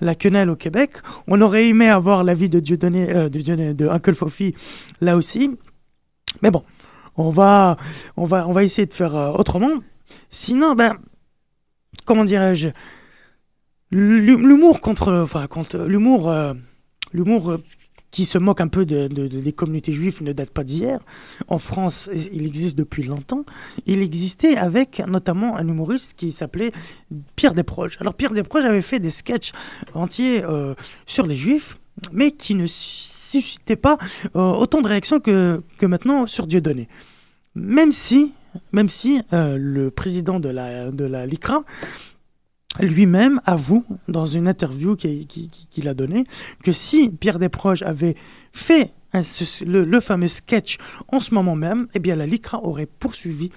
[0.00, 0.98] la, quenelle au Québec.
[1.26, 4.54] On aurait aimé avoir l'avis de Dieudonné, euh, de, de Uncle Fofi
[5.00, 5.56] là aussi.
[6.42, 6.64] Mais bon,
[7.16, 7.76] on va,
[8.16, 9.74] on va, on va essayer de faire euh, autrement.
[10.28, 10.96] Sinon, ben,
[12.04, 12.70] comment dirais-je,
[13.90, 16.54] l'hu- l'humour contre, enfin, contre l'humour, euh,
[17.12, 17.62] l'humour euh,
[18.10, 20.98] qui se moque un peu de, de- de- des communautés juives ne date pas d'hier.
[21.48, 23.44] En France, il existe depuis longtemps.
[23.86, 26.72] Il existait avec notamment un humoriste qui s'appelait
[27.36, 27.98] Pierre Desproges.
[28.00, 29.52] Alors Pierre Desproges avait fait des sketchs
[29.94, 31.78] entiers euh, sur les juifs,
[32.12, 33.98] mais qui ne suscitaient pas
[34.36, 36.88] euh, autant de réactions que, que maintenant sur Dieudonné.
[37.54, 38.32] Même si,
[38.72, 41.64] même si euh, le président de la, de la LICRA
[42.80, 46.24] lui-même avoue dans une interview qu'il qui, qui- qu'il a donnée
[46.62, 48.14] que si Pierre Desproges avait
[48.52, 48.92] fait
[49.64, 53.50] le fameux sketch en ce moment même, eh bien la LICRA aurait poursuivi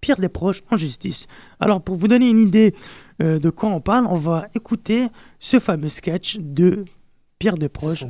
[0.00, 1.26] Pierre Desproges en justice.
[1.60, 2.74] Alors pour vous donner une idée
[3.22, 5.08] euh, de quoi on parle, on va écouter
[5.38, 6.84] ce fameux sketch de
[7.38, 8.04] Pierre Desproges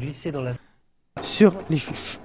[1.22, 2.18] sur les Juifs.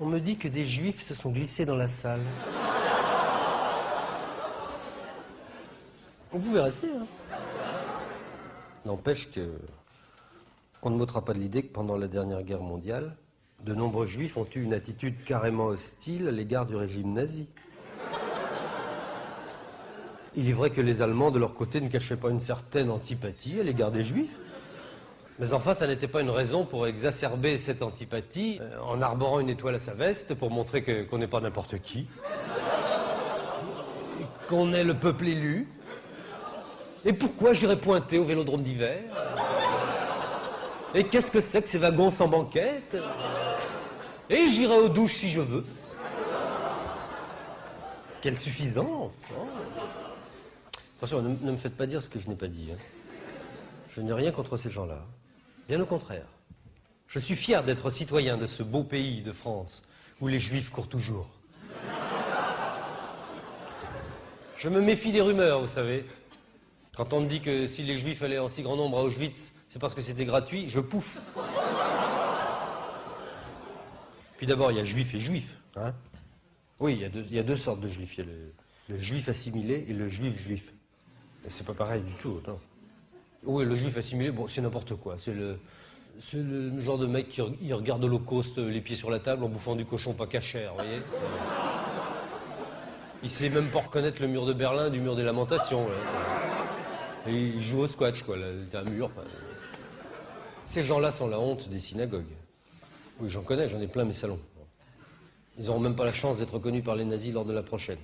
[0.00, 2.20] On me dit que des juifs se sont glissés dans la salle.
[6.34, 6.88] On pouvait rester.
[6.88, 7.06] Hein.
[8.84, 9.48] N'empêche que
[10.80, 13.16] qu'on ne m'ôtera pas de l'idée que pendant la dernière guerre mondiale,
[13.64, 17.48] de nombreux juifs ont eu une attitude carrément hostile à l'égard du régime nazi.
[20.34, 23.60] Il est vrai que les Allemands, de leur côté, ne cachaient pas une certaine antipathie
[23.60, 24.38] à l'égard des juifs.
[25.38, 29.48] Mais enfin, ça n'était pas une raison pour exacerber cette antipathie euh, en arborant une
[29.48, 32.06] étoile à sa veste pour montrer qu'on n'est pas n'importe qui.
[34.48, 35.68] Qu'on est le peuple élu.
[37.04, 39.02] Et pourquoi j'irais pointer au vélodrome d'hiver?
[40.94, 42.96] Et qu'est-ce que c'est que ces wagons sans banquette?
[44.30, 45.64] Et j'irai aux douches si je veux.
[48.22, 49.46] Quelle suffisance hein.
[50.96, 52.70] Attention, ne, ne me faites pas dire ce que je n'ai pas dit.
[52.72, 52.78] hein.
[53.94, 55.02] Je n'ai rien contre ces gens-là.
[55.68, 56.24] Bien au contraire.
[57.06, 59.82] Je suis fier d'être citoyen de ce beau pays de France
[60.20, 61.28] où les juifs courent toujours.
[64.56, 66.06] Je me méfie des rumeurs, vous savez.
[66.96, 69.52] Quand on me dit que si les juifs allaient en si grand nombre à Auschwitz,
[69.68, 71.18] c'est parce que c'était gratuit, je pouffe.
[74.36, 75.56] Puis d'abord, il y a juifs et juifs.
[75.76, 75.92] hein.
[76.78, 78.18] oui, il y, a deux, sortes de juifs.
[78.18, 78.30] Il y a
[78.90, 80.72] le, juif assimilé et le juif juif.
[81.50, 82.58] C'est pas pareil du tout, non.
[83.44, 85.16] Oui, le juif assimilé, bon, c'est n'importe quoi.
[85.18, 89.74] C'est le, genre de mec qui regarde l'Holocauste les pieds sur la table en bouffant
[89.74, 91.00] du cochon pas cachère, vous voyez
[93.24, 95.88] Il sait même pas reconnaître le mur de Berlin du mur des lamentations.
[95.88, 96.33] là.
[97.26, 98.36] Et il joue au squash, quoi.
[98.36, 99.10] un mur.
[100.66, 102.24] Ces gens-là sont la honte des synagogues.
[103.20, 104.40] Oui, j'en connais, j'en ai plein mes salons.
[105.58, 107.98] Ils n'auront même pas la chance d'être reconnus par les nazis lors de la prochaine.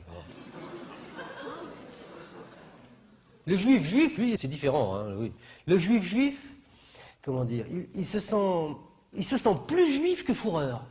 [3.47, 4.97] Le juif juif, lui, c'est différent.
[4.97, 5.29] hein.
[5.67, 6.53] Le juif juif,
[7.23, 7.65] comment dire,
[7.95, 10.85] il, se sent, plus juif que fourreur.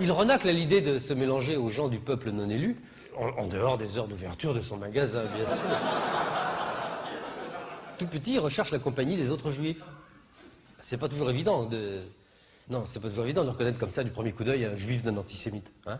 [0.00, 2.80] Il renacle à l'idée de se mélanger aux gens du peuple non élu,
[3.20, 5.62] en, dehors des heures d'ouverture de son magasin, bien sûr.
[7.98, 9.82] Tout petit, il recherche la compagnie des autres juifs.
[10.80, 12.00] C'est pas toujours évident de.
[12.70, 15.02] Non, c'est pas toujours évident de reconnaître comme ça du premier coup d'œil un juif
[15.02, 15.70] d'un antisémite.
[15.86, 15.98] Hein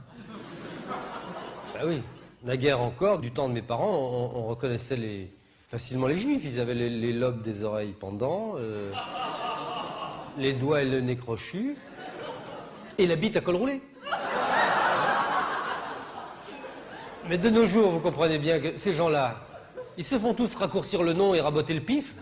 [1.74, 2.02] bah oui.
[2.42, 3.98] Naguère encore, du temps de mes parents,
[4.34, 5.28] on, on reconnaissait
[5.68, 6.42] facilement les juifs.
[6.44, 8.90] Ils avaient les, lobes des oreilles pendants, euh,
[10.38, 11.76] les doigts et le nez crochu,
[12.96, 13.82] et la bite à col roulé.
[17.30, 19.36] Mais de nos jours, vous comprenez bien que ces gens-là,
[19.96, 22.12] ils se font tous raccourcir le nom et raboter le pif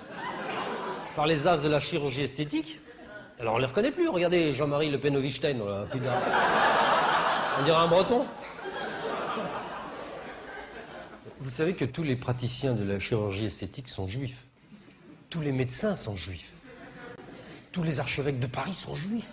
[1.17, 2.79] par les as de la chirurgie esthétique.
[3.41, 4.07] Alors on les reconnaît plus.
[4.11, 6.13] Regardez Jean-Marie Le Pen au Wittgenstein, voilà, plus d'un-
[7.59, 8.27] On dirait un breton.
[11.41, 14.45] Vous savez que tous les praticiens de la chirurgie esthétique sont juifs.
[15.31, 16.53] Tous les médecins sont juifs.
[17.73, 19.25] Tous les archevêques de Paris sont juifs.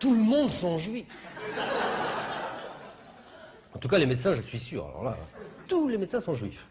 [0.00, 1.06] Tout le monde sont juifs.
[3.78, 4.84] En tout cas, les médecins, je suis sûr.
[4.88, 5.16] Alors là,
[5.68, 6.66] tous les médecins sont juifs.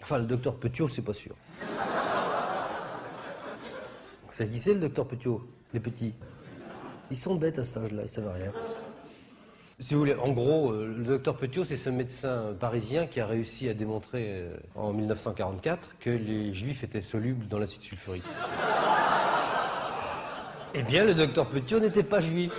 [0.00, 1.34] Enfin, le docteur Petiot, c'est pas sûr.
[4.22, 6.14] Vous qui c'est, le docteur Petiot Les petits?
[7.10, 8.52] Ils sont bêtes à cet âge-là, ils savent rien.
[9.80, 13.26] Si vous voulez, en gros, euh, le docteur Petiot, c'est ce médecin parisien qui a
[13.26, 18.22] réussi à démontrer euh, en 1944 que les juifs étaient solubles dans l'acide sulfurique.
[20.74, 22.52] Eh bien, le docteur Petiot n'était pas juif.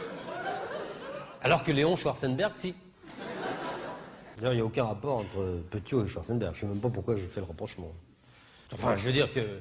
[1.41, 2.75] Alors que Léon Schwarzenberg, si.
[4.37, 6.53] D'ailleurs, il n'y a aucun rapport entre Petiot et Schwarzenberg.
[6.55, 7.91] Je ne sais même pas pourquoi je fais le rapprochement.
[8.73, 9.59] Enfin, je veux dire que euh,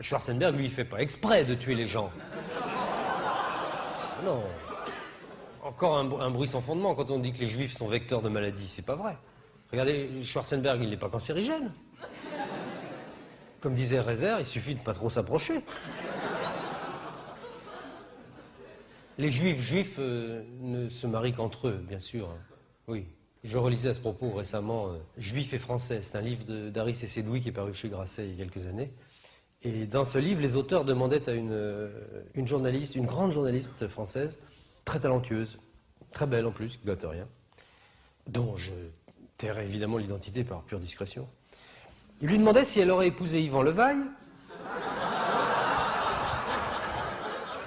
[0.00, 2.10] Schwarzenberg, lui, il fait pas exprès de tuer les gens.
[4.24, 4.42] Non.
[5.62, 8.28] Encore un, un bruit sans fondement quand on dit que les juifs sont vecteurs de
[8.28, 8.68] maladies.
[8.68, 9.16] C'est pas vrai.
[9.72, 11.72] Regardez, Schwarzenberg, il n'est pas cancérigène.
[13.60, 15.64] Comme disait Rezer, il suffit de pas trop s'approcher.
[19.18, 22.28] Les juifs juifs euh, ne se marient qu'entre eux, bien sûr.
[22.28, 22.38] hein.
[22.88, 23.06] Oui.
[23.44, 26.00] Je relisais à ce propos récemment euh, Juifs et Français.
[26.02, 28.66] C'est un livre d'Aris et Sédoui qui est paru chez Grasset il y a quelques
[28.66, 28.90] années.
[29.62, 31.90] Et dans ce livre, les auteurs demandaient à une, euh,
[32.36, 34.40] journaliste, une grande journaliste française,
[34.86, 35.58] très talentueuse,
[36.12, 37.28] très belle en plus, qui gâte rien,
[38.26, 38.72] dont je
[39.36, 41.28] tairai évidemment l'identité par pure discrétion.
[42.22, 44.04] Il lui demandait si elle aurait épousé Yvan Levaille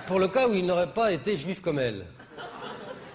[0.07, 2.05] pour le cas où il n'aurait pas été juif comme elle.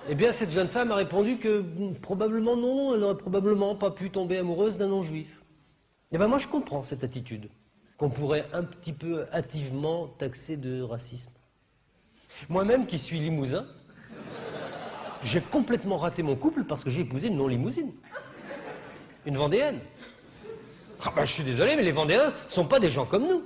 [0.08, 3.90] Eh bien, cette jeune femme a répondu que mm, probablement non, elle n'aurait probablement pas
[3.90, 5.42] pu tomber amoureuse d'un non-juif.
[6.10, 7.48] Eh bien, moi, je comprends cette attitude.
[7.98, 11.30] Qu'on pourrait un petit peu hâtivement taxer de racisme.
[12.48, 13.64] Moi-même qui suis limousin,
[15.22, 17.92] j'ai complètement raté mon couple parce que j'ai épousé une non-limousine.
[19.24, 19.78] Une Vendéenne.
[21.04, 23.44] Ah bah, je suis désolé, mais les Vendéens sont pas des gens comme nous.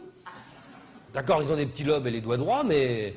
[1.13, 3.15] D'accord, ils ont des petits lobes et les doigts droits, mais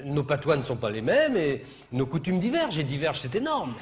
[0.00, 2.78] euh, nos patois ne sont pas les mêmes et nos coutumes divergent.
[2.78, 3.74] Et divergent, c'est énorme.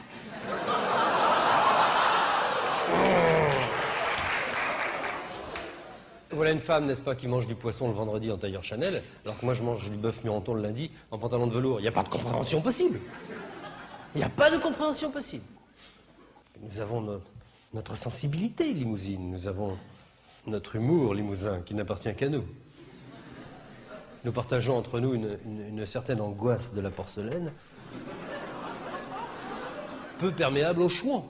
[6.30, 9.38] Voilà une femme, n'est-ce pas, qui mange du poisson le vendredi en tailleur Chanel, alors
[9.38, 11.78] que moi je mange du bœuf Muranton le lundi en pantalon de velours.
[11.78, 12.98] Il n'y a pas de compréhension possible.
[14.14, 15.44] Il n'y a pas de compréhension possible.
[16.60, 17.20] Nous avons no-
[17.72, 19.76] notre sensibilité limousine, nous avons
[20.46, 22.44] notre humour limousin qui n'appartient qu'à nous.
[24.24, 27.52] Nous partageons entre nous une certaine angoisse de la porcelaine,
[30.18, 31.26] peu perméable au chouan.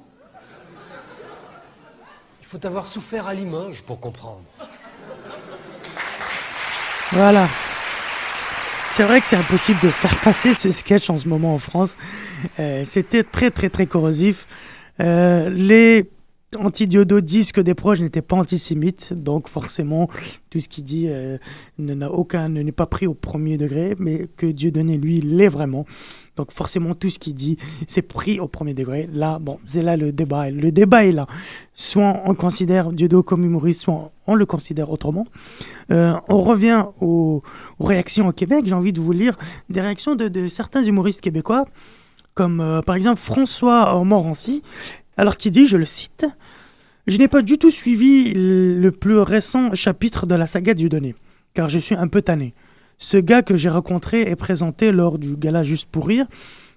[2.41, 4.43] Il faut avoir souffert à Limoges pour comprendre.
[7.13, 7.49] Voilà.
[8.91, 11.97] C'est vrai que c'est impossible de faire passer ce sketch en ce moment en France.
[12.61, 14.47] Euh, C'était très très très corrosif.
[15.01, 16.09] Euh, les
[16.57, 20.09] anti-diodo disent que des proches n'étaient pas antisémites, donc forcément
[20.51, 21.39] tout ce qu'il dit euh,
[21.79, 25.87] n'a aucun ne n'est pas pris au premier degré, mais que Dieudonné lui l'est vraiment.
[26.37, 27.57] Donc forcément tout ce qu'il dit
[27.87, 29.09] c'est pris au premier degré.
[29.13, 30.51] Là bon c'est là le débat.
[30.51, 31.27] Le débat est là.
[31.75, 35.27] Soit on considère Dieudo comme humoriste, soit on le considère autrement.
[35.91, 37.43] Euh, on revient aux,
[37.81, 38.65] réactions au Québec.
[38.67, 39.37] J'ai envie de vous lire
[39.69, 41.65] des réactions de, certains humoristes québécois,
[42.35, 44.63] comme euh, par exemple François Morancy,
[45.17, 46.27] alors qui dit, je le cite,
[47.07, 51.15] Je n'ai pas du tout suivi le plus récent chapitre de la saga Dieudonné,
[51.53, 52.55] car je suis un peu tanné.
[53.05, 56.27] Ce gars que j'ai rencontré et présenté lors du gala Juste pour rire,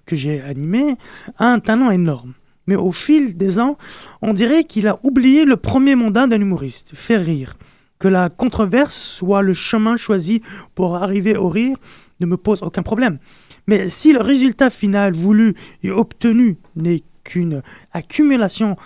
[0.04, 0.96] que j'ai animé,
[1.38, 2.34] a un talent énorme.
[2.66, 3.78] Mais au fil des ans,
[4.20, 7.56] on dirait qu'il a oublié le premier mandat d'un humoriste, faire rire.
[7.98, 10.42] Que la controverse soit le chemin choisi
[10.74, 11.78] pour arriver au rire
[12.20, 13.18] ne me pose aucun problème.
[13.66, 17.62] Mais si le résultat final voulu et obtenu n'est qu'une
[17.92, 18.76] accumulation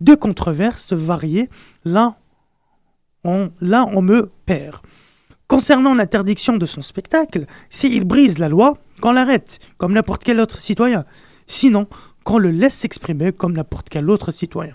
[0.00, 1.48] de controverses variées,
[1.84, 2.14] là
[3.24, 4.76] on, là, on me perd.
[5.52, 10.56] Concernant l'interdiction de son spectacle, s'il brise la loi, qu'on l'arrête, comme n'importe quel autre
[10.56, 11.04] citoyen.
[11.46, 11.88] Sinon,
[12.24, 14.74] qu'on le laisse s'exprimer comme n'importe quel autre citoyen.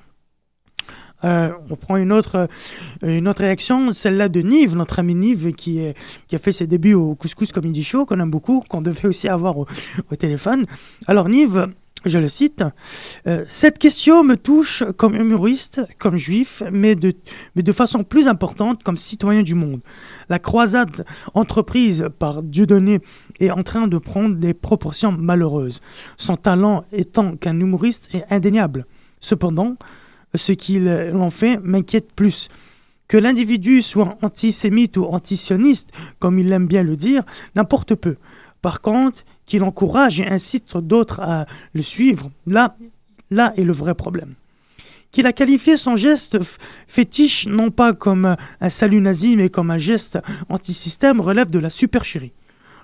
[1.24, 2.48] Euh, on prend une autre,
[3.04, 5.82] euh, une autre réaction, celle-là de Nive, notre ami Nive, qui,
[6.32, 9.58] a fait ses débuts au Couscous Comedy Show, qu'on aime beaucoup, qu'on devait aussi avoir
[9.58, 9.66] au,
[10.12, 10.68] au téléphone.
[11.08, 11.70] Alors Nive,
[12.06, 12.64] je le cite,
[13.28, 17.14] euh, Cette question me touche comme humoriste, comme juif, mais de,
[17.56, 19.82] mais de façon plus importante comme citoyen du monde.
[20.30, 23.00] La croisade entreprise par Dieudonné
[23.40, 25.82] est en train de prendre des proportions malheureuses,
[26.18, 28.86] son talent étant qu'un humoriste est indéniable.
[29.20, 29.78] Cependant,
[30.36, 32.50] ce qu'il en fait m'inquiète plus.
[33.08, 37.24] Que l'individu soit antisémite ou antisioniste, comme il aime bien le dire,
[37.56, 38.18] n'importe peu.
[38.62, 42.76] Par contre, qu'il encourage et incite d'autres à le suivre, là,
[43.32, 44.36] là est le vrai problème.
[45.12, 46.38] Qu'il a qualifié son geste
[46.86, 50.20] fétiche non pas comme un salut nazi, mais comme un geste
[50.50, 52.34] antisystème relève de la supercherie.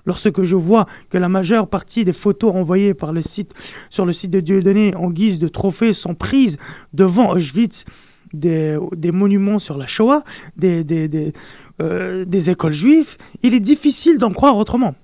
[0.06, 3.54] Lorsque je vois que la majeure partie des photos envoyées le site,
[3.88, 6.58] sur le site de Dieudonné en guise de trophée sont prises
[6.92, 7.84] devant Auschwitz,
[8.32, 8.78] des,
[9.12, 10.24] monuments sur la Shoah,
[10.62, 14.94] euh, des écoles juives, il est difficile d'en croire autrement.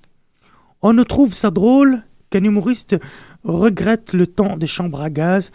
[0.83, 2.97] On ne trouve ça drôle qu'un humoriste
[3.45, 5.53] regrette le temps des chambres à gaz,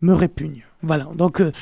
[0.00, 0.62] me répugne.
[0.82, 1.52] Voilà, donc euh,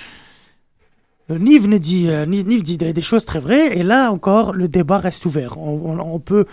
[1.30, 5.24] euh, Nive, ne dit, euh, des, choses très vraies, et là encore, le débat reste
[5.24, 5.56] ouvert.
[5.58, 6.44] On, on- peut,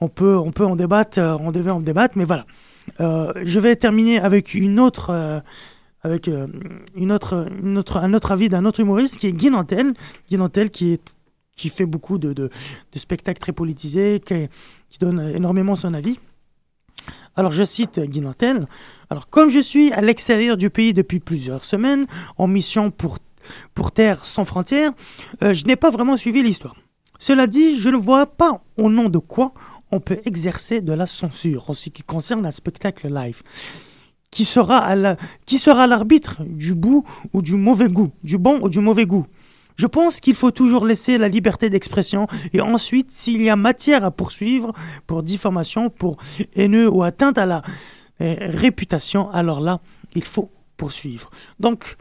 [0.00, 2.46] on, peut, on en débattre, euh, on devait en débattre, mais voilà.
[3.00, 5.42] Je vais terminer avec une autre,
[6.04, 6.30] avec
[6.94, 7.48] une autre,
[7.96, 9.92] un autre avis d'un autre humoriste qui est Guy Nantel,
[10.30, 11.15] Guy Nantel qui est
[11.56, 12.50] qui fait beaucoup de, de,
[12.94, 14.48] spectacles très politisés, qui,
[15.00, 16.18] donne énormément son avis.
[17.34, 18.66] Alors je cite Guy Nantel.
[19.10, 22.06] Alors comme je suis à l'extérieur du pays depuis plusieurs semaines,
[22.38, 23.18] en mission pour,
[23.74, 24.92] pour Terre sans frontières,
[25.42, 26.76] euh, je n'ai pas vraiment suivi l'histoire.
[27.18, 29.52] Cela dit, je ne vois pas au nom de quoi
[29.90, 33.42] on peut exercer de la censure en ce qui concerne un spectacle live.
[34.30, 38.80] Qui sera qui sera l'arbitre du bout ou du mauvais goût, du bon ou du
[38.80, 39.26] mauvais goût?
[39.76, 44.04] Je pense qu'il faut toujours laisser la liberté d'expression et ensuite, s'il y a matière
[44.04, 44.72] à poursuivre
[45.06, 46.16] pour diffamation, pour
[46.54, 47.62] haineux ou atteinte à la
[48.20, 49.80] euh, réputation, alors là,
[50.14, 51.30] il faut poursuivre.
[51.60, 51.96] Donc,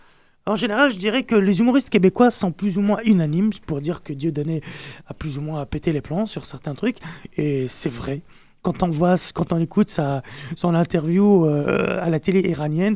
[0.45, 4.03] en général, je dirais que les humoristes québécois sont plus ou moins unanimes pour dire
[4.03, 4.61] que Dieudonné
[5.07, 6.97] a plus ou moins pété les plans sur certains trucs,
[7.35, 8.21] et c'est vrai.
[8.61, 10.23] Quand on voit, quand on écoute sa,
[10.55, 12.95] son interview euh, à la télé iranienne,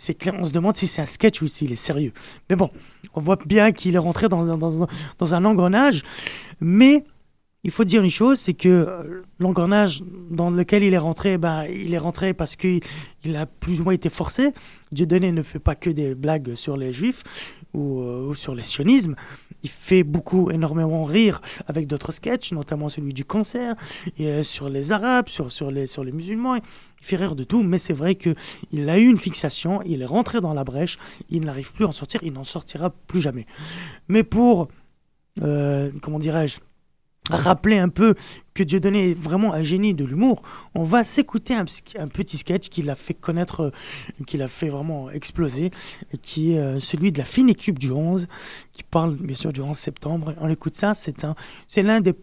[0.00, 2.12] c'est clair, on se demande si c'est un sketch ou s'il est sérieux.
[2.48, 2.70] Mais bon,
[3.14, 4.86] on voit bien qu'il est rentré dans un, dans,
[5.18, 6.04] dans un engrenage,
[6.60, 7.02] mais
[7.64, 11.64] il faut dire une chose, c'est que euh, l'engrenage dans lequel il est rentré, ben,
[11.64, 12.80] il est rentré parce qu'il
[13.24, 14.54] il a plus ou moins été forcé.
[14.92, 17.24] Dieudonné ne fait pas que des blagues sur les juifs
[17.74, 19.16] ou, euh, sur les sionismes.
[19.64, 23.74] Il fait beaucoup, énormément rire avec d'autres sketchs, notamment celui du cancer,
[24.16, 26.56] et, euh, sur les arabes, sur, sur, les, sur les musulmans.
[27.00, 30.06] Il fait rire de tout, mais c'est vrai qu'il a eu une fixation, il est
[30.06, 30.98] rentré dans la brèche,
[31.30, 33.46] il n'arrive plus à en sortir, il n'en sortira plus jamais.
[34.08, 34.68] Mais pour,
[35.42, 36.58] euh, comment dirais-je,
[37.30, 38.14] rappeler un peu
[38.54, 40.42] que Dieudonné est vraiment un génie de l'humour,
[40.74, 43.70] on va s'écouter un, petit sketch qui l'a fait connaître, euh,
[44.26, 45.70] qui l'a fait vraiment exploser,
[46.22, 48.28] qui est euh, celui de la fine équipe du 11,
[48.72, 50.34] qui parle bien sûr du 11 septembre.
[50.40, 51.34] On écoute ça, c'est un,
[51.66, 52.14] c'est l'un des,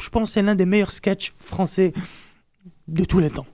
[0.00, 1.92] je pense, c'est l'un des meilleurs sketchs français
[2.86, 3.46] de tous les temps.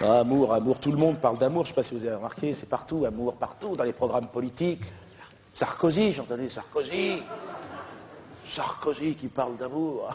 [0.00, 2.14] Ah, amour, amour, tout le monde parle d'amour, je ne sais pas si vous avez
[2.14, 4.82] remarqué, c'est partout, amour, partout, dans les programmes politiques.
[5.52, 7.22] Sarkozy, j'ai entendu Sarkozy.
[8.44, 10.14] Sarkozy qui parle d'amour.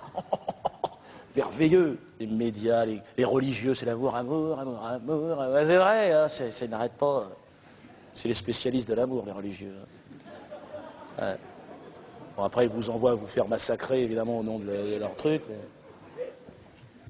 [1.36, 2.00] Merveilleux.
[2.20, 5.38] Les médias, les, religieux, c'est l'amour, amour, amour, amour.
[5.38, 7.28] Ouais, c'est vrai, hein, ça n'arrête pas.
[8.14, 9.76] C'est les spécialistes de l'amour, les religieux.
[11.20, 11.36] Ouais.
[12.38, 15.14] Bon, après, ils vous envoient vous faire massacrer, évidemment, au nom de, le- de leur
[15.16, 15.42] truc.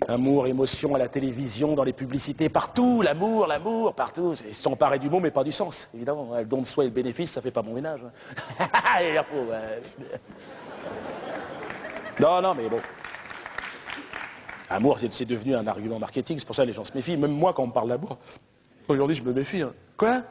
[0.08, 4.36] Amour, émotion à la télévision, dans les publicités, partout, l'amour, l'amour, partout.
[4.48, 6.30] Ils sont emparés du mot, mais pas du sens, évidemment.
[6.38, 8.02] Le don de soi et le bénéfice, ça fait pas bon ménage.
[8.06, 8.68] hein.
[12.20, 12.80] Non, non, mais bon.
[14.70, 17.18] Amour, c'est- devenu un argument marketing, c'est pour ça que les gens se méfient.
[17.18, 18.18] Même moi, quand on me parle d'amour,
[18.88, 19.62] aujourd'hui, je me méfie.
[19.64, 19.74] hein.
[19.98, 20.22] Quoi?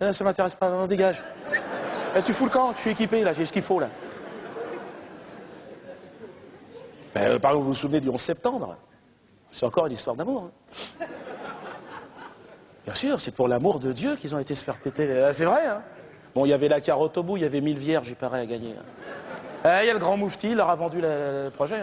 [0.00, 1.22] Ah, Ça m'intéresse pas, dégage.
[2.16, 3.88] Eh, tu fous le camp, je suis équipé, là, j'ai ce qu'il faut, là.
[7.14, 8.76] Ben, euh, par exemple, vous vous souvenez du 11 septembre?
[9.54, 10.50] C'est encore une histoire d'amour.
[11.00, 11.06] hein.
[12.86, 15.06] Bien sûr, c'est pour l'amour de Dieu qu'ils ont été se faire péter.
[15.08, 15.80] Euh, C'est vrai, hein
[16.34, 18.40] Bon, il y avait la carotte au bout, il y avait 1000 vierges, il paraît,
[18.40, 18.74] à gagner.
[18.76, 18.82] hein.
[19.80, 21.78] Eh, Il y a le grand moufti, il leur a vendu le, projet.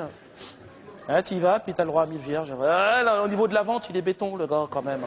[1.08, 2.54] Hein, tu y vas, puis t'as le droit à 1000 vierges.
[2.62, 5.04] Ah, là, au niveau de la vente, il est béton, le gars, quand même.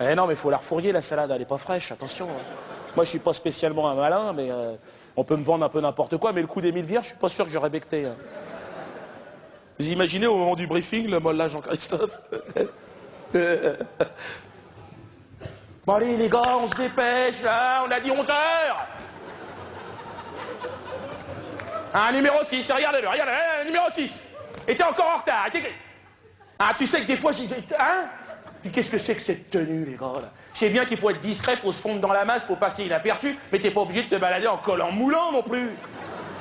[0.00, 2.26] Eh non, mais il faut la refourguer, la salade, elle n'est pas fraîche, attention.
[2.96, 4.74] Moi, je suis pas spécialement un malin, mais euh,
[5.16, 7.10] on peut me vendre un peu n'importe quoi, mais le coup des 1000 vierges, je
[7.10, 8.06] suis pas sûr que j'aurais becté.
[9.78, 9.84] Hein.
[9.84, 12.20] Vous imaginez au moment du briefing, le là, Jean-Christophe
[15.86, 18.86] Bon allez les gars, on se dépêche là, on a dit 11 heures
[21.94, 24.22] Un numéro 6, regardez-le, regardez, hein, numéro 6
[24.66, 25.48] Et t'es encore en retard.
[26.58, 27.44] Ah, tu sais que des fois, j'ai...
[27.78, 28.08] Hein?
[28.60, 30.30] Puis qu'est-ce que c'est que cette tenue, les gars, là?
[30.52, 32.84] Je sais bien qu'il faut être discret, faut se fondre dans la masse, faut passer
[32.84, 35.70] inaperçu, mais t'es pas obligé de te balader en collant moulant non plus.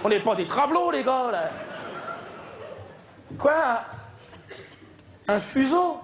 [0.04, 1.52] On n'est pas des travelots, les gars, là.
[3.38, 3.82] Quoi?
[5.28, 6.00] Un fuseau?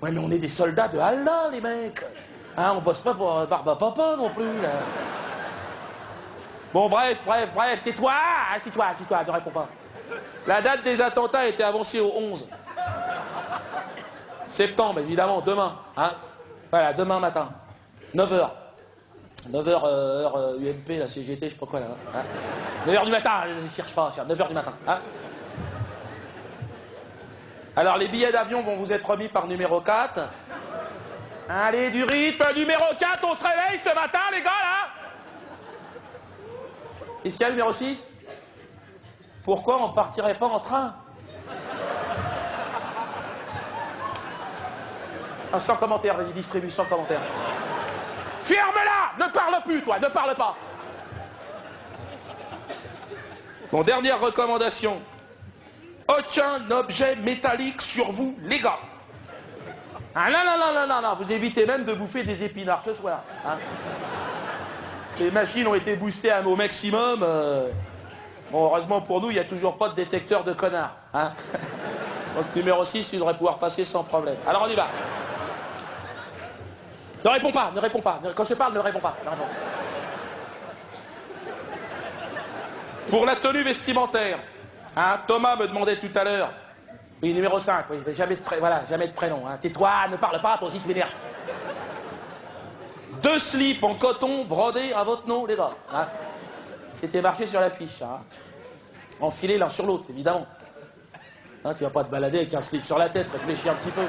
[0.00, 2.02] Ouais, mais on est des soldats de Allah, les mecs.
[2.56, 4.68] Hein, on bosse pas pour euh, Barba Papa non plus, là.
[6.72, 8.12] Bon, bref, bref, bref, tais-toi,
[8.54, 9.68] assis-toi, assis-toi, ne réponds pas.
[10.46, 12.48] La date des attentats a été avancée au 11
[14.48, 15.76] septembre, évidemment, demain.
[15.96, 16.12] Hein
[16.70, 17.50] voilà, demain matin,
[18.14, 18.50] 9h.
[19.50, 21.86] 9h, heure euh, UMP, la CGT, je sais pas quoi, là.
[22.14, 22.22] hein.
[22.86, 23.30] 9h du matin,
[23.60, 24.72] je cherche pas, 9h du matin.
[24.86, 24.98] Hein
[27.74, 30.20] alors, les billets d'avion vont vous être remis par numéro 4.
[31.48, 34.88] Allez, du rythme, numéro 4, on se réveille ce matin, les gars, là
[37.22, 38.08] Qu'est-ce qu'il y a, numéro 6
[39.44, 40.94] Pourquoi on partirait pas en train?
[45.54, 47.20] Un sans commentaire, vas-y, distribue sans commentaire.
[48.42, 50.56] Ferme-la Ne parle plus, toi, ne parle pas
[53.70, 55.00] Bon, dernière recommandation.
[56.08, 58.78] Aucun objet métallique sur vous, les gars.
[60.14, 62.92] Ah non, non, non, non, non, non, vous évitez même de bouffer des épinards ce
[62.92, 63.22] soir.
[63.46, 63.56] hein.
[65.18, 67.22] Les machines ont été boostées au maximum.
[67.22, 67.68] euh.
[68.50, 70.96] Bon, heureusement pour nous, il n'y a toujours pas de détecteur de connards.
[71.14, 71.32] hein.
[72.36, 74.36] Donc numéro 6, tu devrais pouvoir passer sans problème.
[74.46, 74.88] Alors on y va.
[77.24, 78.20] Ne réponds pas, ne réponds pas.
[78.34, 79.16] Quand je te parle, ne réponds pas.
[83.08, 84.38] Pour la tenue vestimentaire,
[84.96, 86.52] hein, Thomas me demandait tout à l'heure.
[87.22, 88.42] Oui, numéro 5, oui, mais jamais de,
[88.88, 89.46] jamais de prénom.
[89.46, 89.56] Hein.
[89.60, 91.10] Tais-toi, ne parle pas, toi aussi tu m'énerves.
[93.22, 95.70] Deux slips en coton brodés à votre nom, les gars.
[95.94, 96.06] hein.
[96.92, 98.02] C'était marqué sur l'affiche.
[98.02, 98.20] Hein.
[99.20, 100.46] Enfilés l'un sur l'autre, évidemment.
[101.64, 103.90] Hein, tu vas pas te balader avec un slip sur la tête, réfléchis un petit
[103.90, 104.02] peu.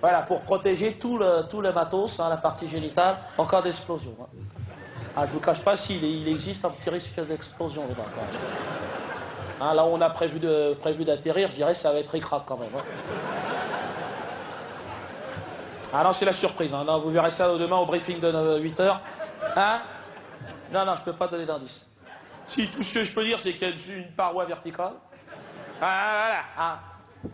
[0.00, 4.14] Voilà, pour protéger tout le, matos, la partie génitale, en cas d'explosion.
[5.16, 7.96] Ah, je vous cache pas s'il il existe un petit risque d'explosion, même.
[9.60, 12.70] Hein, là où on a prévu d'atterrir, je dirais ça va être ricrac quand même.
[12.76, 12.82] hein.
[15.92, 16.72] Ah non, c'est la surprise.
[16.72, 16.84] hein.
[17.02, 18.30] Vous verrez ça demain au briefing de
[18.60, 18.98] 8h.
[19.56, 19.80] Hein?
[20.72, 21.86] Non, non, je peux pas donner d'indice.
[22.46, 24.92] Si, tout ce que je peux dire, c'est qu'il y a une paroi verticale.
[25.80, 26.44] Ah, voilà.
[26.56, 26.78] Ah.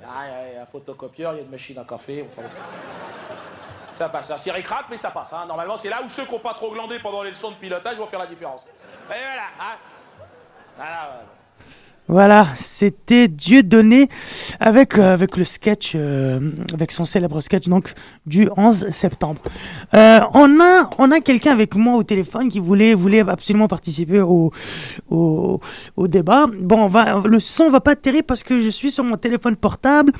[0.08, 2.26] Ah, il y a un photocopieur, il y a une machine à café.
[3.94, 4.26] Ça passe.
[4.36, 5.32] Ça craque, mais ça passe.
[5.32, 5.46] hein.
[5.46, 7.96] Normalement, c'est là où ceux qui n'ont pas trop glandé pendant les leçons de pilotage
[7.96, 8.62] vont faire la différence.
[8.64, 9.48] Et voilà.
[9.60, 9.76] Hein
[10.76, 11.20] voilà,
[12.06, 12.48] voilà.
[12.56, 14.08] C'était Dieu donné
[14.60, 17.92] avec, euh, avec le sketch, euh, avec son célèbre sketch donc
[18.26, 19.40] du 11 septembre.
[19.94, 24.20] Euh, on a, on a quelqu'un avec moi au téléphone qui voulait, voulait absolument participer
[24.20, 24.52] au,
[25.10, 25.60] au,
[25.96, 26.46] au débat.
[26.58, 29.56] Bon, on va, le son va pas terrible parce que je suis sur mon téléphone
[29.56, 30.12] portable.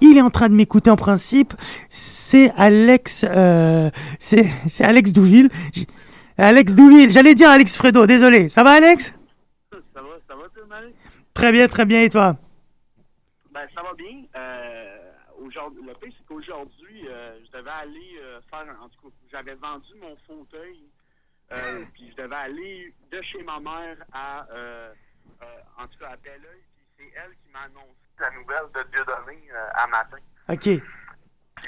[0.00, 1.54] Il est en train de m'écouter en principe.
[1.88, 5.48] C'est Alex, euh, c'est Alex Douville.
[6.36, 8.48] Alex Douville, j'allais dire Alex Fredo, désolé.
[8.48, 9.14] Ça va Alex
[9.70, 10.92] Ça va, ça va, toi, Marie?
[11.34, 12.36] Très bien, très bien, et toi?
[13.52, 14.22] Ben, ça va bien.
[14.36, 14.98] Euh,
[15.40, 19.54] aujourd'hui, le pire, c'est qu'aujourd'hui, euh, je devais aller euh, faire, en tout cas, j'avais
[19.54, 20.78] vendu mon fauteuil,
[21.52, 24.46] euh, puis je devais aller de chez ma mère à,
[25.78, 29.48] en tout cas, à Belleuil, puis c'est elle qui m'a annoncé la nouvelle de Dieudonné
[29.74, 30.18] à matin.
[30.48, 30.82] Ok.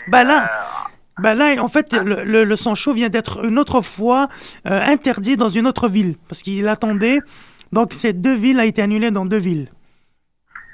[0.09, 0.89] Bah là,
[1.19, 4.29] bah là, en fait, le, le, le sang chaud vient d'être une autre fois
[4.65, 7.21] interdit dans une autre ville parce qu'il attendait.
[7.75, 9.68] Donc, ces deux villes a été annulées dans deux villes.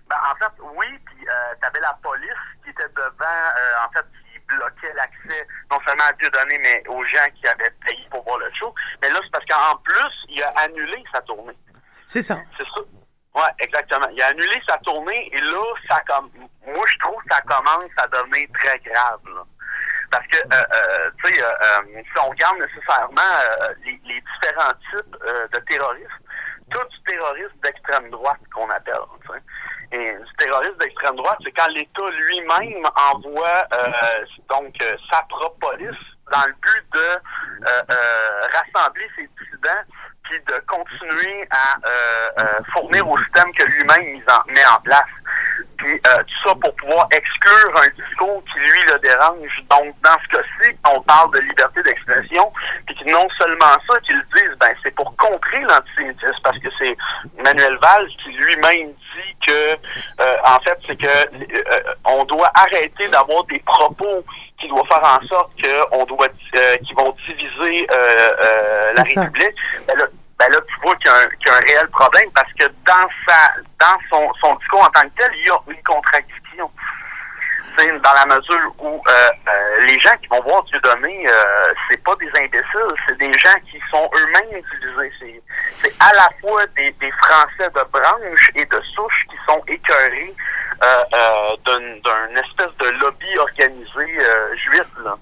[0.06, 2.28] Ben, en fait, oui, puis euh, t'avais la police
[2.62, 7.02] qui était devant, euh, en fait, qui bloquait l'accès non seulement à Dieudonné, mais aux
[7.04, 8.74] gens qui avaient payé pour voir le show.
[9.00, 11.56] Mais là, c'est parce qu'en plus, il a annulé sa tournée.
[12.06, 12.38] C'est ça.
[12.58, 12.82] C'est ça.
[13.34, 14.08] Ouais, exactement.
[14.12, 16.28] Il a annulé sa tournée et là, ça comme
[16.66, 19.20] moi je trouve que ça commence à devenir très grave.
[19.24, 19.42] là.
[20.10, 23.22] Parce que euh, euh, tu sais, euh, si on regarde nécessairement
[23.84, 25.16] les, les différents types
[25.52, 26.10] de terroristes,
[26.70, 28.94] tout du terrorisme d'extrême droite qu'on appelle.
[29.92, 35.58] Et du terrorisme d'extrême droite, c'est quand l'État lui-même envoie euh, donc euh, sa propre
[35.60, 35.98] police
[36.30, 39.82] dans le but de euh, rassembler ses dissidents
[40.22, 41.80] puis de continuer à
[42.72, 45.02] fournir au système que lui-même met en place.
[45.80, 49.64] Puis euh, tout ça pour pouvoir exclure un discours qui lui le dérange.
[49.70, 52.52] Donc dans ce cas-ci, on parle de liberté d'expression,
[52.84, 56.94] puis que non seulement ça, qu'ils disent, ben c'est pour contrer l'antisémitisme, parce que c'est
[57.42, 59.72] Manuel Valls qui lui-même dit que
[60.20, 64.22] euh, en fait c'est que euh, on doit arrêter d'avoir des propos
[64.60, 69.02] qui doivent faire en sorte qu'on doit euh, qui vont diviser euh, euh, la.
[69.02, 69.56] République.
[69.88, 69.96] Ben
[70.40, 73.08] ben là, tu vois qu'il y, qu'il y a un réel problème parce que dans
[73.28, 76.70] sa dans son, son discours en tant que tel, il y a une contradiction.
[77.76, 79.10] C'est dans la mesure où euh,
[79.48, 81.32] euh, les gens qui vont voir Dieu donné, euh,
[81.88, 85.42] c'est pas des imbéciles, c'est des gens qui sont eux-mêmes divisés.
[85.82, 90.34] C'est, à la fois des, des Français de branche et de souche qui sont écœurés
[90.82, 94.86] euh, d'un, espèce de lobby organisé euh, juif.
[95.04, 95.18] Là.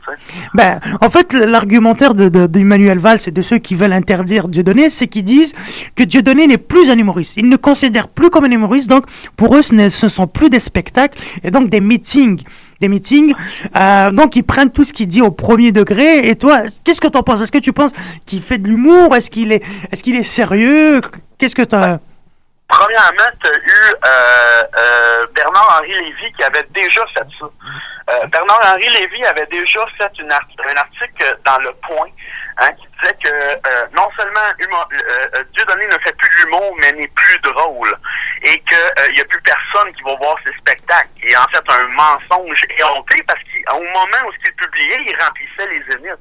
[0.54, 4.88] Ben, en fait, l'argumentaire de, de, d'Emmanuel Valls et de ceux qui veulent interdire Dieudonné,
[4.88, 5.52] c'est qu'ils disent
[5.96, 7.36] que Dieudonné n'est plus un humoriste.
[7.36, 10.60] Ils ne considèrent plus comme un humoriste, donc pour eux, ce ne sont plus des
[10.60, 12.44] spectacles et donc des meetings.
[12.80, 13.34] Des meetings.
[13.76, 16.28] Euh, donc ils prennent tout ce qu'il dit au premier degré.
[16.28, 17.40] Et toi, qu'est-ce que tu en penses?
[17.40, 17.92] Est-ce que tu penses
[18.24, 19.16] qu'il fait de l'humour?
[19.16, 21.00] Est-ce qu'il est, est-ce est sérieux?
[21.38, 21.98] Qu'est-ce que tu as
[22.68, 27.46] Premièrement, tu as eu euh, euh, Bernard-Henri Lévy qui avait déjà fait ça.
[27.46, 30.30] Euh, Bernard-Henri Lévy avait déjà fait un
[30.76, 32.10] article dans Le Point
[32.58, 36.92] hein, qui disait que euh, non seulement euh, euh, Dieudonné ne fait plus d'humour, mais
[36.92, 37.96] n'est plus drôle.
[38.42, 41.08] Et qu'il n'y a plus personne qui va voir ses spectacles.
[41.22, 45.82] Et en fait, un mensonge éhonté parce qu'au moment où il publiait, il remplissait les
[45.90, 46.18] zéniths.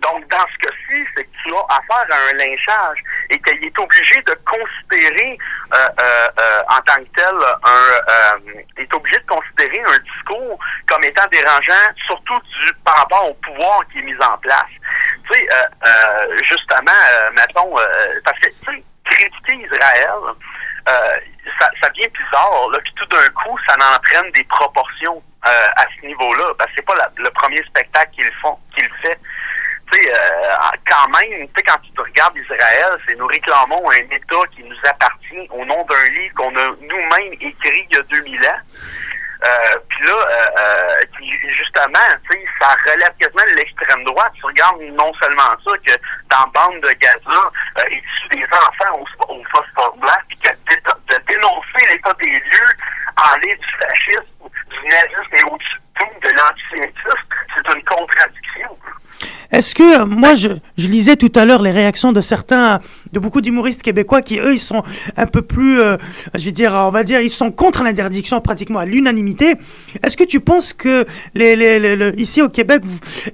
[0.00, 2.98] Donc, dans ce cas-ci, c'est que tu as affaire à un lynchage
[3.30, 5.38] et qu'il est obligé de considérer
[5.72, 9.98] euh, euh, euh, en tant que tel un euh, il est obligé de considérer un
[9.98, 11.72] discours comme étant dérangeant,
[12.06, 14.64] surtout du, par rapport au pouvoir qui est mis en place.
[15.28, 20.34] Tu sais, euh, euh, justement, euh, mettons, euh, parce que tu sais, critiquer Israël,
[20.88, 21.16] euh,
[21.58, 25.84] ça, ça devient bizarre, là, puis tout d'un coup, ça entraîne des proportions euh, à
[25.94, 26.52] ce niveau-là.
[26.58, 29.18] Parce que c'est pas le premier spectacle qu'ils font, qu'il fait.
[29.92, 30.54] Tu sais, euh,
[30.86, 34.76] quand même, tu sais, quand tu regardes Israël, c'est nous réclamons un État qui nous
[34.84, 38.60] appartient au nom d'un livre qu'on a nous-mêmes écrit il y a 2000 ans.
[39.44, 41.98] Euh, puis là, euh, euh, justement,
[42.60, 44.32] ça relève quasiment de l'extrême droite.
[44.34, 45.92] Tu regardes non seulement ça, que
[46.30, 50.48] dans Bande de Gaza, euh, il tue des enfants au, au phosphore blanc, puis que
[50.50, 52.74] de, dénoncer l'état des lieux
[53.16, 54.24] en l'aide du fascisme,
[54.70, 58.78] du nazisme et au-dessus de tout, de l'antisémitisme, c'est une contradiction.
[59.52, 62.80] Est-ce que moi je, je lisais tout à l'heure les réactions de certains
[63.14, 64.82] de beaucoup d'humoristes québécois qui, eux, ils sont
[65.16, 65.96] un peu plus, euh,
[66.34, 69.54] je veux dire, on va dire, ils sont contre l'interdiction pratiquement à l'unanimité.
[70.02, 72.82] Est-ce que tu penses que les, les- les- le- ici au Québec,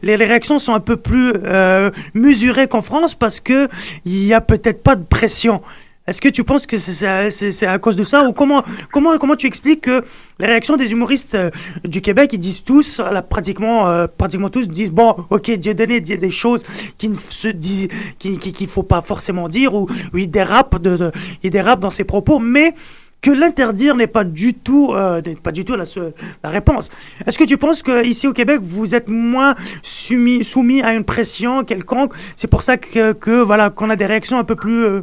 [0.03, 3.69] les, réactions sont un peu plus euh, mesurées qu'en France parce que
[4.05, 5.63] il y a peut-être pas de pression?
[6.11, 9.47] Est-ce que tu penses que c'est- à cause de ça ou comment, comment, comment tu
[9.47, 10.05] expliques que
[10.41, 11.51] les réactions des humoristes euh,
[11.85, 16.01] du Québec, ils disent tous, là, pratiquement, euh, pratiquement tous, disent bon, ok, Dieu donné
[16.01, 16.65] des choses
[16.99, 17.89] qui ne se disent,
[18.19, 21.13] qui, faut pas forcément dire ou, ou il dérape de, de-
[21.45, 21.51] il
[21.81, 22.75] dans ses propos, mais
[23.23, 25.85] que l'interdire n'est pas du tout, euh, pas du tout la,
[26.43, 26.91] la réponse.
[27.27, 31.05] Est-ce que tu penses que ici au Québec, vous êtes moins soumis, soumis à une
[31.05, 32.15] pression quelconque?
[32.35, 35.03] C'est pour ça que voilà, qu'on a des réactions un peu plus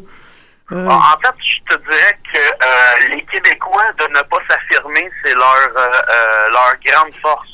[0.72, 5.09] euh, euh, En fait, je te dirais que euh, les Québécois de ne pas s'affirmer,
[5.24, 7.47] c'est leur euh, euh, leur grande force.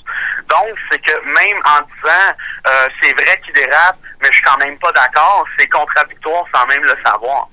[0.49, 2.33] Donc, c'est que même en disant
[2.67, 6.65] euh, c'est vrai qu'ils dérapent, mais je suis quand même pas d'accord, c'est contradictoire sans
[6.67, 7.47] même le savoir.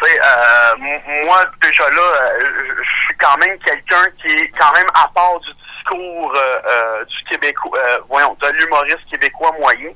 [0.00, 0.76] Tu sais, euh,
[1.24, 5.40] moi déjà là, euh, je suis quand même quelqu'un qui est quand même à part
[5.40, 5.50] du
[5.96, 9.90] euh, euh, du Québécois, euh, voyons, de l'humoriste québécois moyen.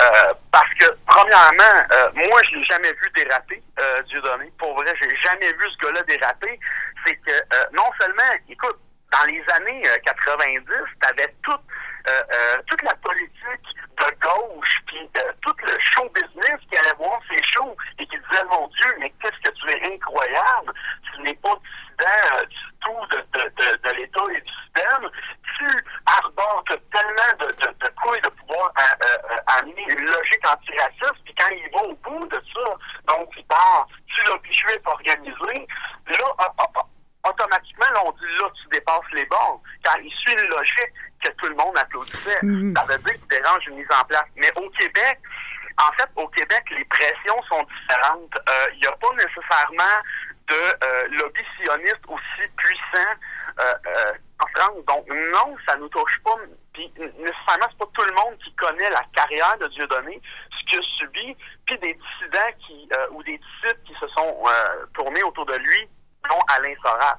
[0.00, 3.62] Euh, parce que, premièrement, moi, je l'ai jamais vu déraper,
[4.08, 4.52] Dieudonné.
[4.58, 6.58] Pour vrai, j'ai jamais vu ce gars-là déraper.
[7.06, 7.32] C'est que,
[7.72, 8.76] non seulement, écoute,
[9.14, 10.64] dans les années euh, 90,
[11.00, 11.93] t'avais toute, euh,
[12.66, 17.42] toute la politique de gauche, puis euh, tout le show business qui allait voir ces
[17.42, 20.72] shows et qui disait, mon Dieu, mais qu'est-ce que tu es incroyable,
[21.12, 25.10] tu n'es pas dissident euh, du tout de, l'État et du système,
[25.56, 25.66] tu
[26.06, 31.50] arbores tellement de, de, couilles de pouvoir euh, euh, amener une logique antiraciste, puis quand
[31.50, 35.66] il va au bout de ça, donc il part, tu l'as juif organisé,
[36.06, 36.86] là, hop, hop, hop,
[37.28, 40.92] automatiquement, là, on dit là, tu dépasses les bornes, car il suit une logique
[41.24, 42.38] que tout le monde applaudissait.
[42.42, 42.74] Mhm.
[42.76, 44.24] Ça veut dire qu'il dérange une mise en place.
[44.36, 45.18] Mais au Québec,
[45.78, 48.34] en fait, au Québec, les pressions sont différentes.
[48.48, 49.96] Euh, Il n'y a pas nécessairement
[50.46, 53.12] de euh, lobby sioniste aussi puissant
[53.58, 54.84] euh, euh, en France.
[54.86, 56.36] Donc, non, ça nous touche pas.
[56.74, 60.20] Puis, nécessairement, c'est pas tout le monde qui connaît la carrière de Dieudonné,
[60.50, 64.42] ce qu'il a subi, puis des dissidents qui, euh, ou des disciples qui se sont
[64.46, 65.88] euh, tournés autour de lui,
[66.28, 67.18] dont Alain Sorat.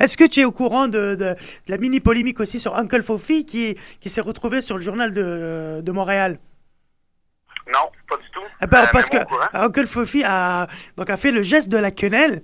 [0.00, 1.36] Est-ce que tu es au courant de, de- de
[1.68, 5.80] la mini polémique aussi sur Uncle Fofi qui, qui s'est retrouvé sur le journal de,
[5.82, 6.38] de Montréal?
[7.74, 8.40] Non, pas du tout.
[8.62, 9.18] Eh ben, Euh, Parce que.
[9.52, 12.42] Uncle Fofi a, donc, a fait le geste de la quenelle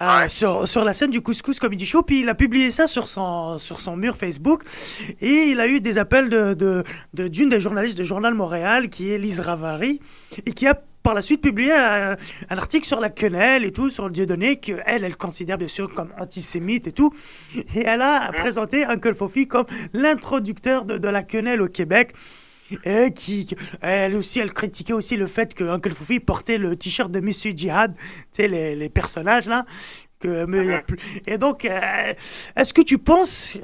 [0.00, 3.06] euh, sur, sur la scène du Couscous Comedy Show, puis il a publié ça sur
[3.06, 4.64] son, sur son mur Facebook,
[5.20, 6.82] et il a eu des appels de, de,
[7.14, 10.00] de- d'une des journalistes du Journal Montréal, qui est Lise Ravary,
[10.44, 12.16] et qui a par la suite publié un,
[12.50, 15.92] un article sur la quenelle et tout, sur le Dieudonné, qu'elle, elle considère bien sûr
[15.94, 17.12] comme antisémite et tout,
[17.74, 22.12] et elle a présenté Uncle Fofi comme l'introducteur de, de la quenelle au Québec.
[22.84, 27.10] Et qui, elle aussi, elle critiquait aussi le fait que Uncle Foufi portait le t-shirt
[27.10, 29.66] de Monsieur Jihad, tu sais, les, les personnages là.
[30.20, 30.96] Que, mais plus-
[31.26, 32.14] Et donc, euh,
[32.56, 33.58] est-ce que tu penses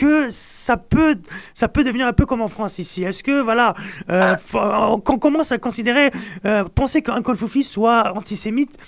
[0.00, 1.16] que ça peut,
[1.52, 3.74] ça peut devenir un peu comme en France ici Est-ce que, voilà,
[4.08, 6.10] euh, faut- qu'on commence à considérer,
[6.46, 8.78] euh, penser qu'Uncle Foufi soit antisémite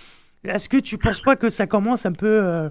[0.45, 2.27] Est-ce que tu penses pas que ça commence un peu.
[2.27, 2.69] euh,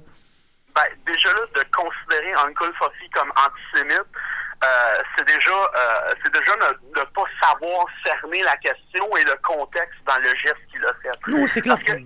[0.76, 4.10] Ben, déjà là, de considérer Uncle Fofi comme antisémite,
[4.64, 4.68] euh,
[5.18, 10.00] c'est déjà, euh, c'est déjà ne, ne pas savoir cerner la question et le contexte
[10.08, 11.32] dans le geste qu'il a fait.
[11.32, 11.78] Non, c'est clair.
[11.86, 12.04] Parce que,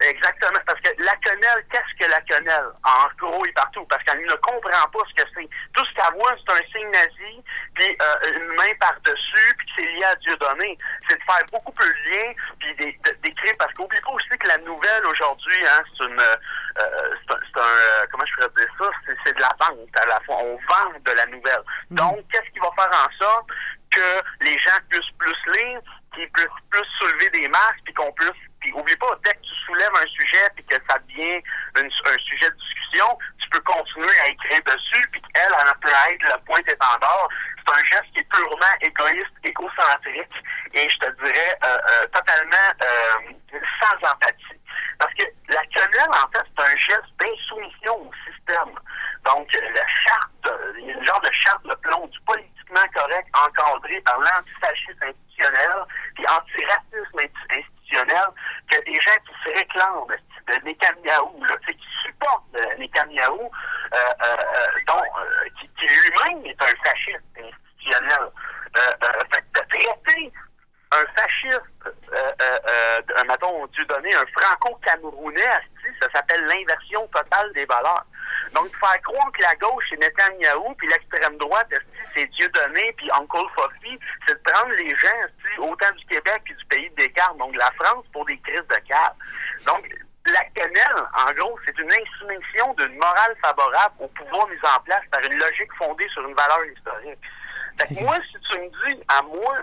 [0.00, 2.70] exactement, parce que la quenelle, qu'est-ce que la quenelle?
[2.84, 5.48] En gros et partout, parce qu'elle ne comprend pas ce que c'est.
[5.72, 7.42] Tout ce qu'elle voit, c'est un signe nazi,
[7.74, 10.76] puis euh, une main par-dessus, puis c'est lié à Dieu donné.
[11.08, 14.58] C'est de faire beaucoup plus de liens, puis d'écrire, parce qu'oublie pas aussi que la
[14.58, 16.36] nouvelle aujourd'hui, hein, c'est une, euh,
[17.28, 20.20] c'est un, euh, comment je pourrais dire ça, c'est, c'est de la vente à la
[20.26, 20.36] fois.
[20.42, 21.62] On vend de la nouvelle.
[21.90, 23.48] Donc, qu'est-ce qui va faire en sorte
[23.90, 25.80] que les gens puissent plus lire,
[26.14, 28.30] qu'ils puissent plus soulever des masques, puis qu'on puisse
[28.66, 31.40] puis oublie pas, dès que tu soulèves un sujet puis que ça devient
[31.76, 36.22] un sujet de discussion, tu peux continuer à écrire dessus, puis qu'elle, elle peut être
[36.34, 37.28] le point d'étendard.
[37.58, 40.42] C'est un geste qui est purement égoïste, égocentrique,
[40.74, 44.60] et je te dirais euh, euh, totalement euh, sans empathie.
[44.98, 48.74] Parce que la quenelle, en fait, c'est un geste d'insoumission au système.
[49.24, 52.20] Donc, euh, la charte, euh, il y a une genre de charte de plomb du
[52.20, 58.26] politiquement correct encadré par l'antifascisme institutionnel, puis antiracisme insti- institutionnel,
[58.70, 60.06] que des gens qui se réclament
[60.46, 65.68] de Netanyahou, là, tu sais, qui supportent euh, Netanyahou, euh, euh, euh, dont, euh, qui,
[65.78, 68.30] qui lui-même est un fasciste institutionnel.
[68.76, 70.32] Euh, euh, fait que de traiter
[70.92, 77.06] un fasciste, euh, euh, euh, un, mettons, Dieu donné, un franco-camerounais, asti, ça s'appelle l'inversion
[77.08, 78.04] totale des valeurs.
[78.52, 79.98] Donc, nous faire croire que la gauche, c'est
[80.30, 81.68] Netanyahou, puis l'extrême droite,
[82.14, 86.64] c'est Dieudonné, puis Uncle Fofi, c'est de prendre les gens, autant du Québec que du
[86.66, 89.14] pays de Descartes, donc de la France, pour des crises de cœur.
[89.66, 89.88] Donc,
[90.26, 95.02] la quenelle, en gros, c'est une insumission d'une morale favorable au pouvoir mis en place
[95.10, 97.18] par une logique fondée sur une valeur historique.
[97.78, 99.56] Fait que moi, si tu me dis à moi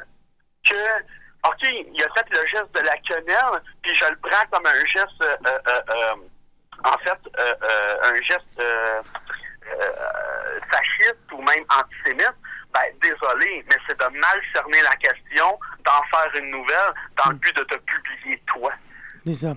[0.64, 1.01] que,
[1.45, 4.86] OK, il a fait le geste de la quenelle, puis je le prends comme un
[4.86, 6.16] geste, euh, euh, euh,
[6.86, 9.01] en fait, euh, euh, un geste euh,
[9.68, 12.36] euh, fasciste ou même antisémite,
[12.74, 16.93] ben, désolé, mais c'est de mal cerner la question, d'en faire une nouvelle,
[17.26, 18.71] dans le but de te publier toi.
[19.26, 19.55] C'est ça.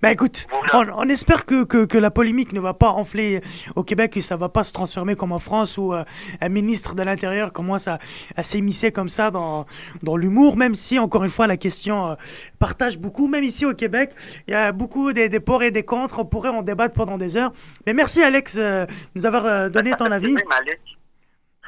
[0.00, 3.40] Bah écoute, on, on espère que, que, que la polémique ne va pas enfler
[3.74, 6.04] au Québec et ça va pas se transformer comme en France où euh,
[6.40, 7.98] un ministre de l'Intérieur commence à,
[8.36, 9.66] à s'immiscer comme ça dans,
[10.04, 12.14] dans l'humour, même si, encore une fois, la question euh,
[12.60, 13.26] partage beaucoup.
[13.26, 14.12] Même ici au Québec,
[14.46, 16.20] il y a beaucoup des, des pour et des contre.
[16.20, 17.52] On pourrait en débattre pendant des heures.
[17.84, 20.34] Mais merci Alex euh, de nous avoir donné ton avis.
[20.48, 20.78] Malik.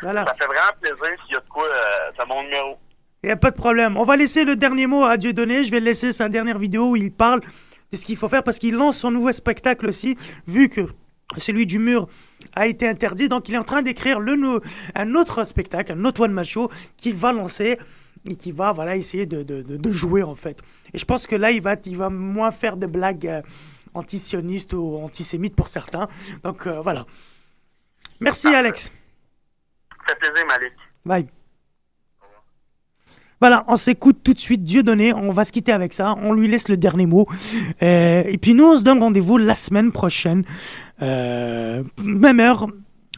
[0.03, 0.25] Voilà.
[0.25, 1.67] Ça fait vraiment plaisir s'il y a de quoi,
[2.17, 2.79] c'est mon numéro.
[3.23, 3.97] Il n'y a pas de problème.
[3.97, 5.63] On va laisser le dernier mot à Dieudonné.
[5.65, 7.41] Je vais laisser sa dernière vidéo où il parle
[7.93, 10.17] de ce qu'il faut faire parce qu'il lance son nouveau spectacle aussi,
[10.47, 10.83] vu que
[11.37, 12.09] celui du mur
[12.57, 13.29] a été interdit.
[13.29, 14.61] Donc il est en train d'écrire le
[14.95, 17.79] un autre spectacle, un autre one-man show qu'il va lancer
[18.29, 20.59] et qui va voilà, essayer de, de- de- de jouer en fait.
[20.95, 23.43] Et je pense que là, il va, il va moins faire de blagues euh,
[23.93, 26.09] antisionistes ou antisémites pour certains.
[26.43, 27.05] Donc euh, voilà.
[28.21, 28.91] Merci Alex.
[30.07, 30.73] Ça fait plaisir, Malik?
[31.05, 31.27] Bye.
[33.41, 35.15] Voilà, on s'écoute tout de suite Dieu donné.
[35.15, 36.15] On va se quitter avec ça.
[36.23, 37.27] On lui laisse le dernier mot.
[37.83, 40.45] Euh, et puis nous, on se donne rendez-vous la semaine prochaine.
[41.03, 42.69] Euh, même heure,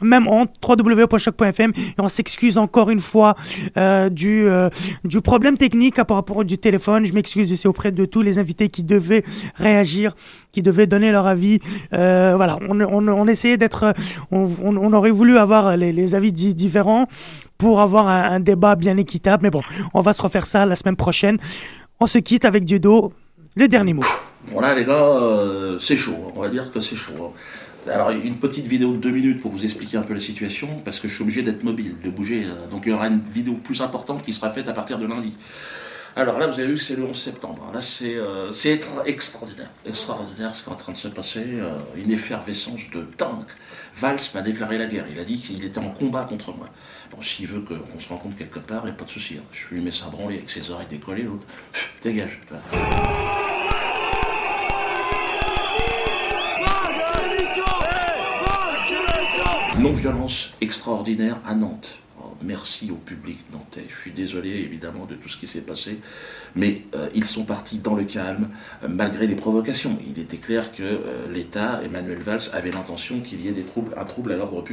[0.00, 1.72] même honte, www.choc.fm.
[1.76, 3.34] Et on s'excuse encore une fois
[3.76, 4.68] euh, du, euh,
[5.04, 7.04] du problème technique par rapport du téléphone.
[7.04, 9.24] Je m'excuse aussi auprès de tous les invités qui devaient
[9.56, 10.14] réagir,
[10.52, 11.58] qui devaient donner leur avis.
[11.90, 13.92] Voilà, on, on, essayait d'être...
[14.30, 17.08] On, on, aurait voulu avoir les, avis di- différents
[17.62, 19.44] pour avoir un, débat bien équitable.
[19.44, 19.62] Mais bon,
[19.94, 21.38] on va se refaire ça la semaine prochaine.
[22.00, 23.12] On se quitte avec Dieudo.
[23.54, 24.02] Le dernier mot.
[24.48, 27.12] Voilà les gars, euh, c'est chaud, on va dire que c'est chaud.
[27.20, 27.88] hein.
[27.88, 30.98] Alors une petite vidéo de deux minutes pour vous expliquer un peu la situation, parce
[30.98, 32.46] que je suis obligé d'être mobile, de bouger.
[32.46, 35.06] euh, Donc il y aura une vidéo plus importante qui sera faite à partir de
[35.06, 35.34] lundi.
[36.14, 37.70] Alors là, vous avez vu que c'est le 11 septembre.
[37.72, 38.44] Là, c'est euh,
[39.06, 39.70] extraordinaire.
[39.86, 41.54] Extraordinaire ce qui est en train de se passer.
[41.58, 43.46] euh, une effervescence de dingue.
[43.96, 45.06] Valls m'a déclaré la guerre.
[45.10, 46.66] Il a dit qu'il était en combat contre moi.
[47.10, 49.38] Bon, s'il veut qu'on se rencontre quelque part, il n'y a pas de souci.
[49.38, 49.44] hein.
[49.52, 51.22] Je lui mets ça branler avec ses oreilles décollées.
[51.22, 51.46] L'autre,
[52.02, 52.38] dégage.
[59.78, 61.98] Non-violence extraordinaire à Nantes.
[62.44, 63.84] Merci au public nantais.
[63.88, 65.98] Je suis désolé évidemment de tout ce qui s'est passé,
[66.56, 68.48] mais euh, ils sont partis dans le calme
[68.82, 69.98] euh, malgré les provocations.
[70.06, 73.92] Il était clair que euh, l'État, Emmanuel Valls, avait l'intention qu'il y ait des troubles,
[73.96, 74.72] un trouble à l'ordre public.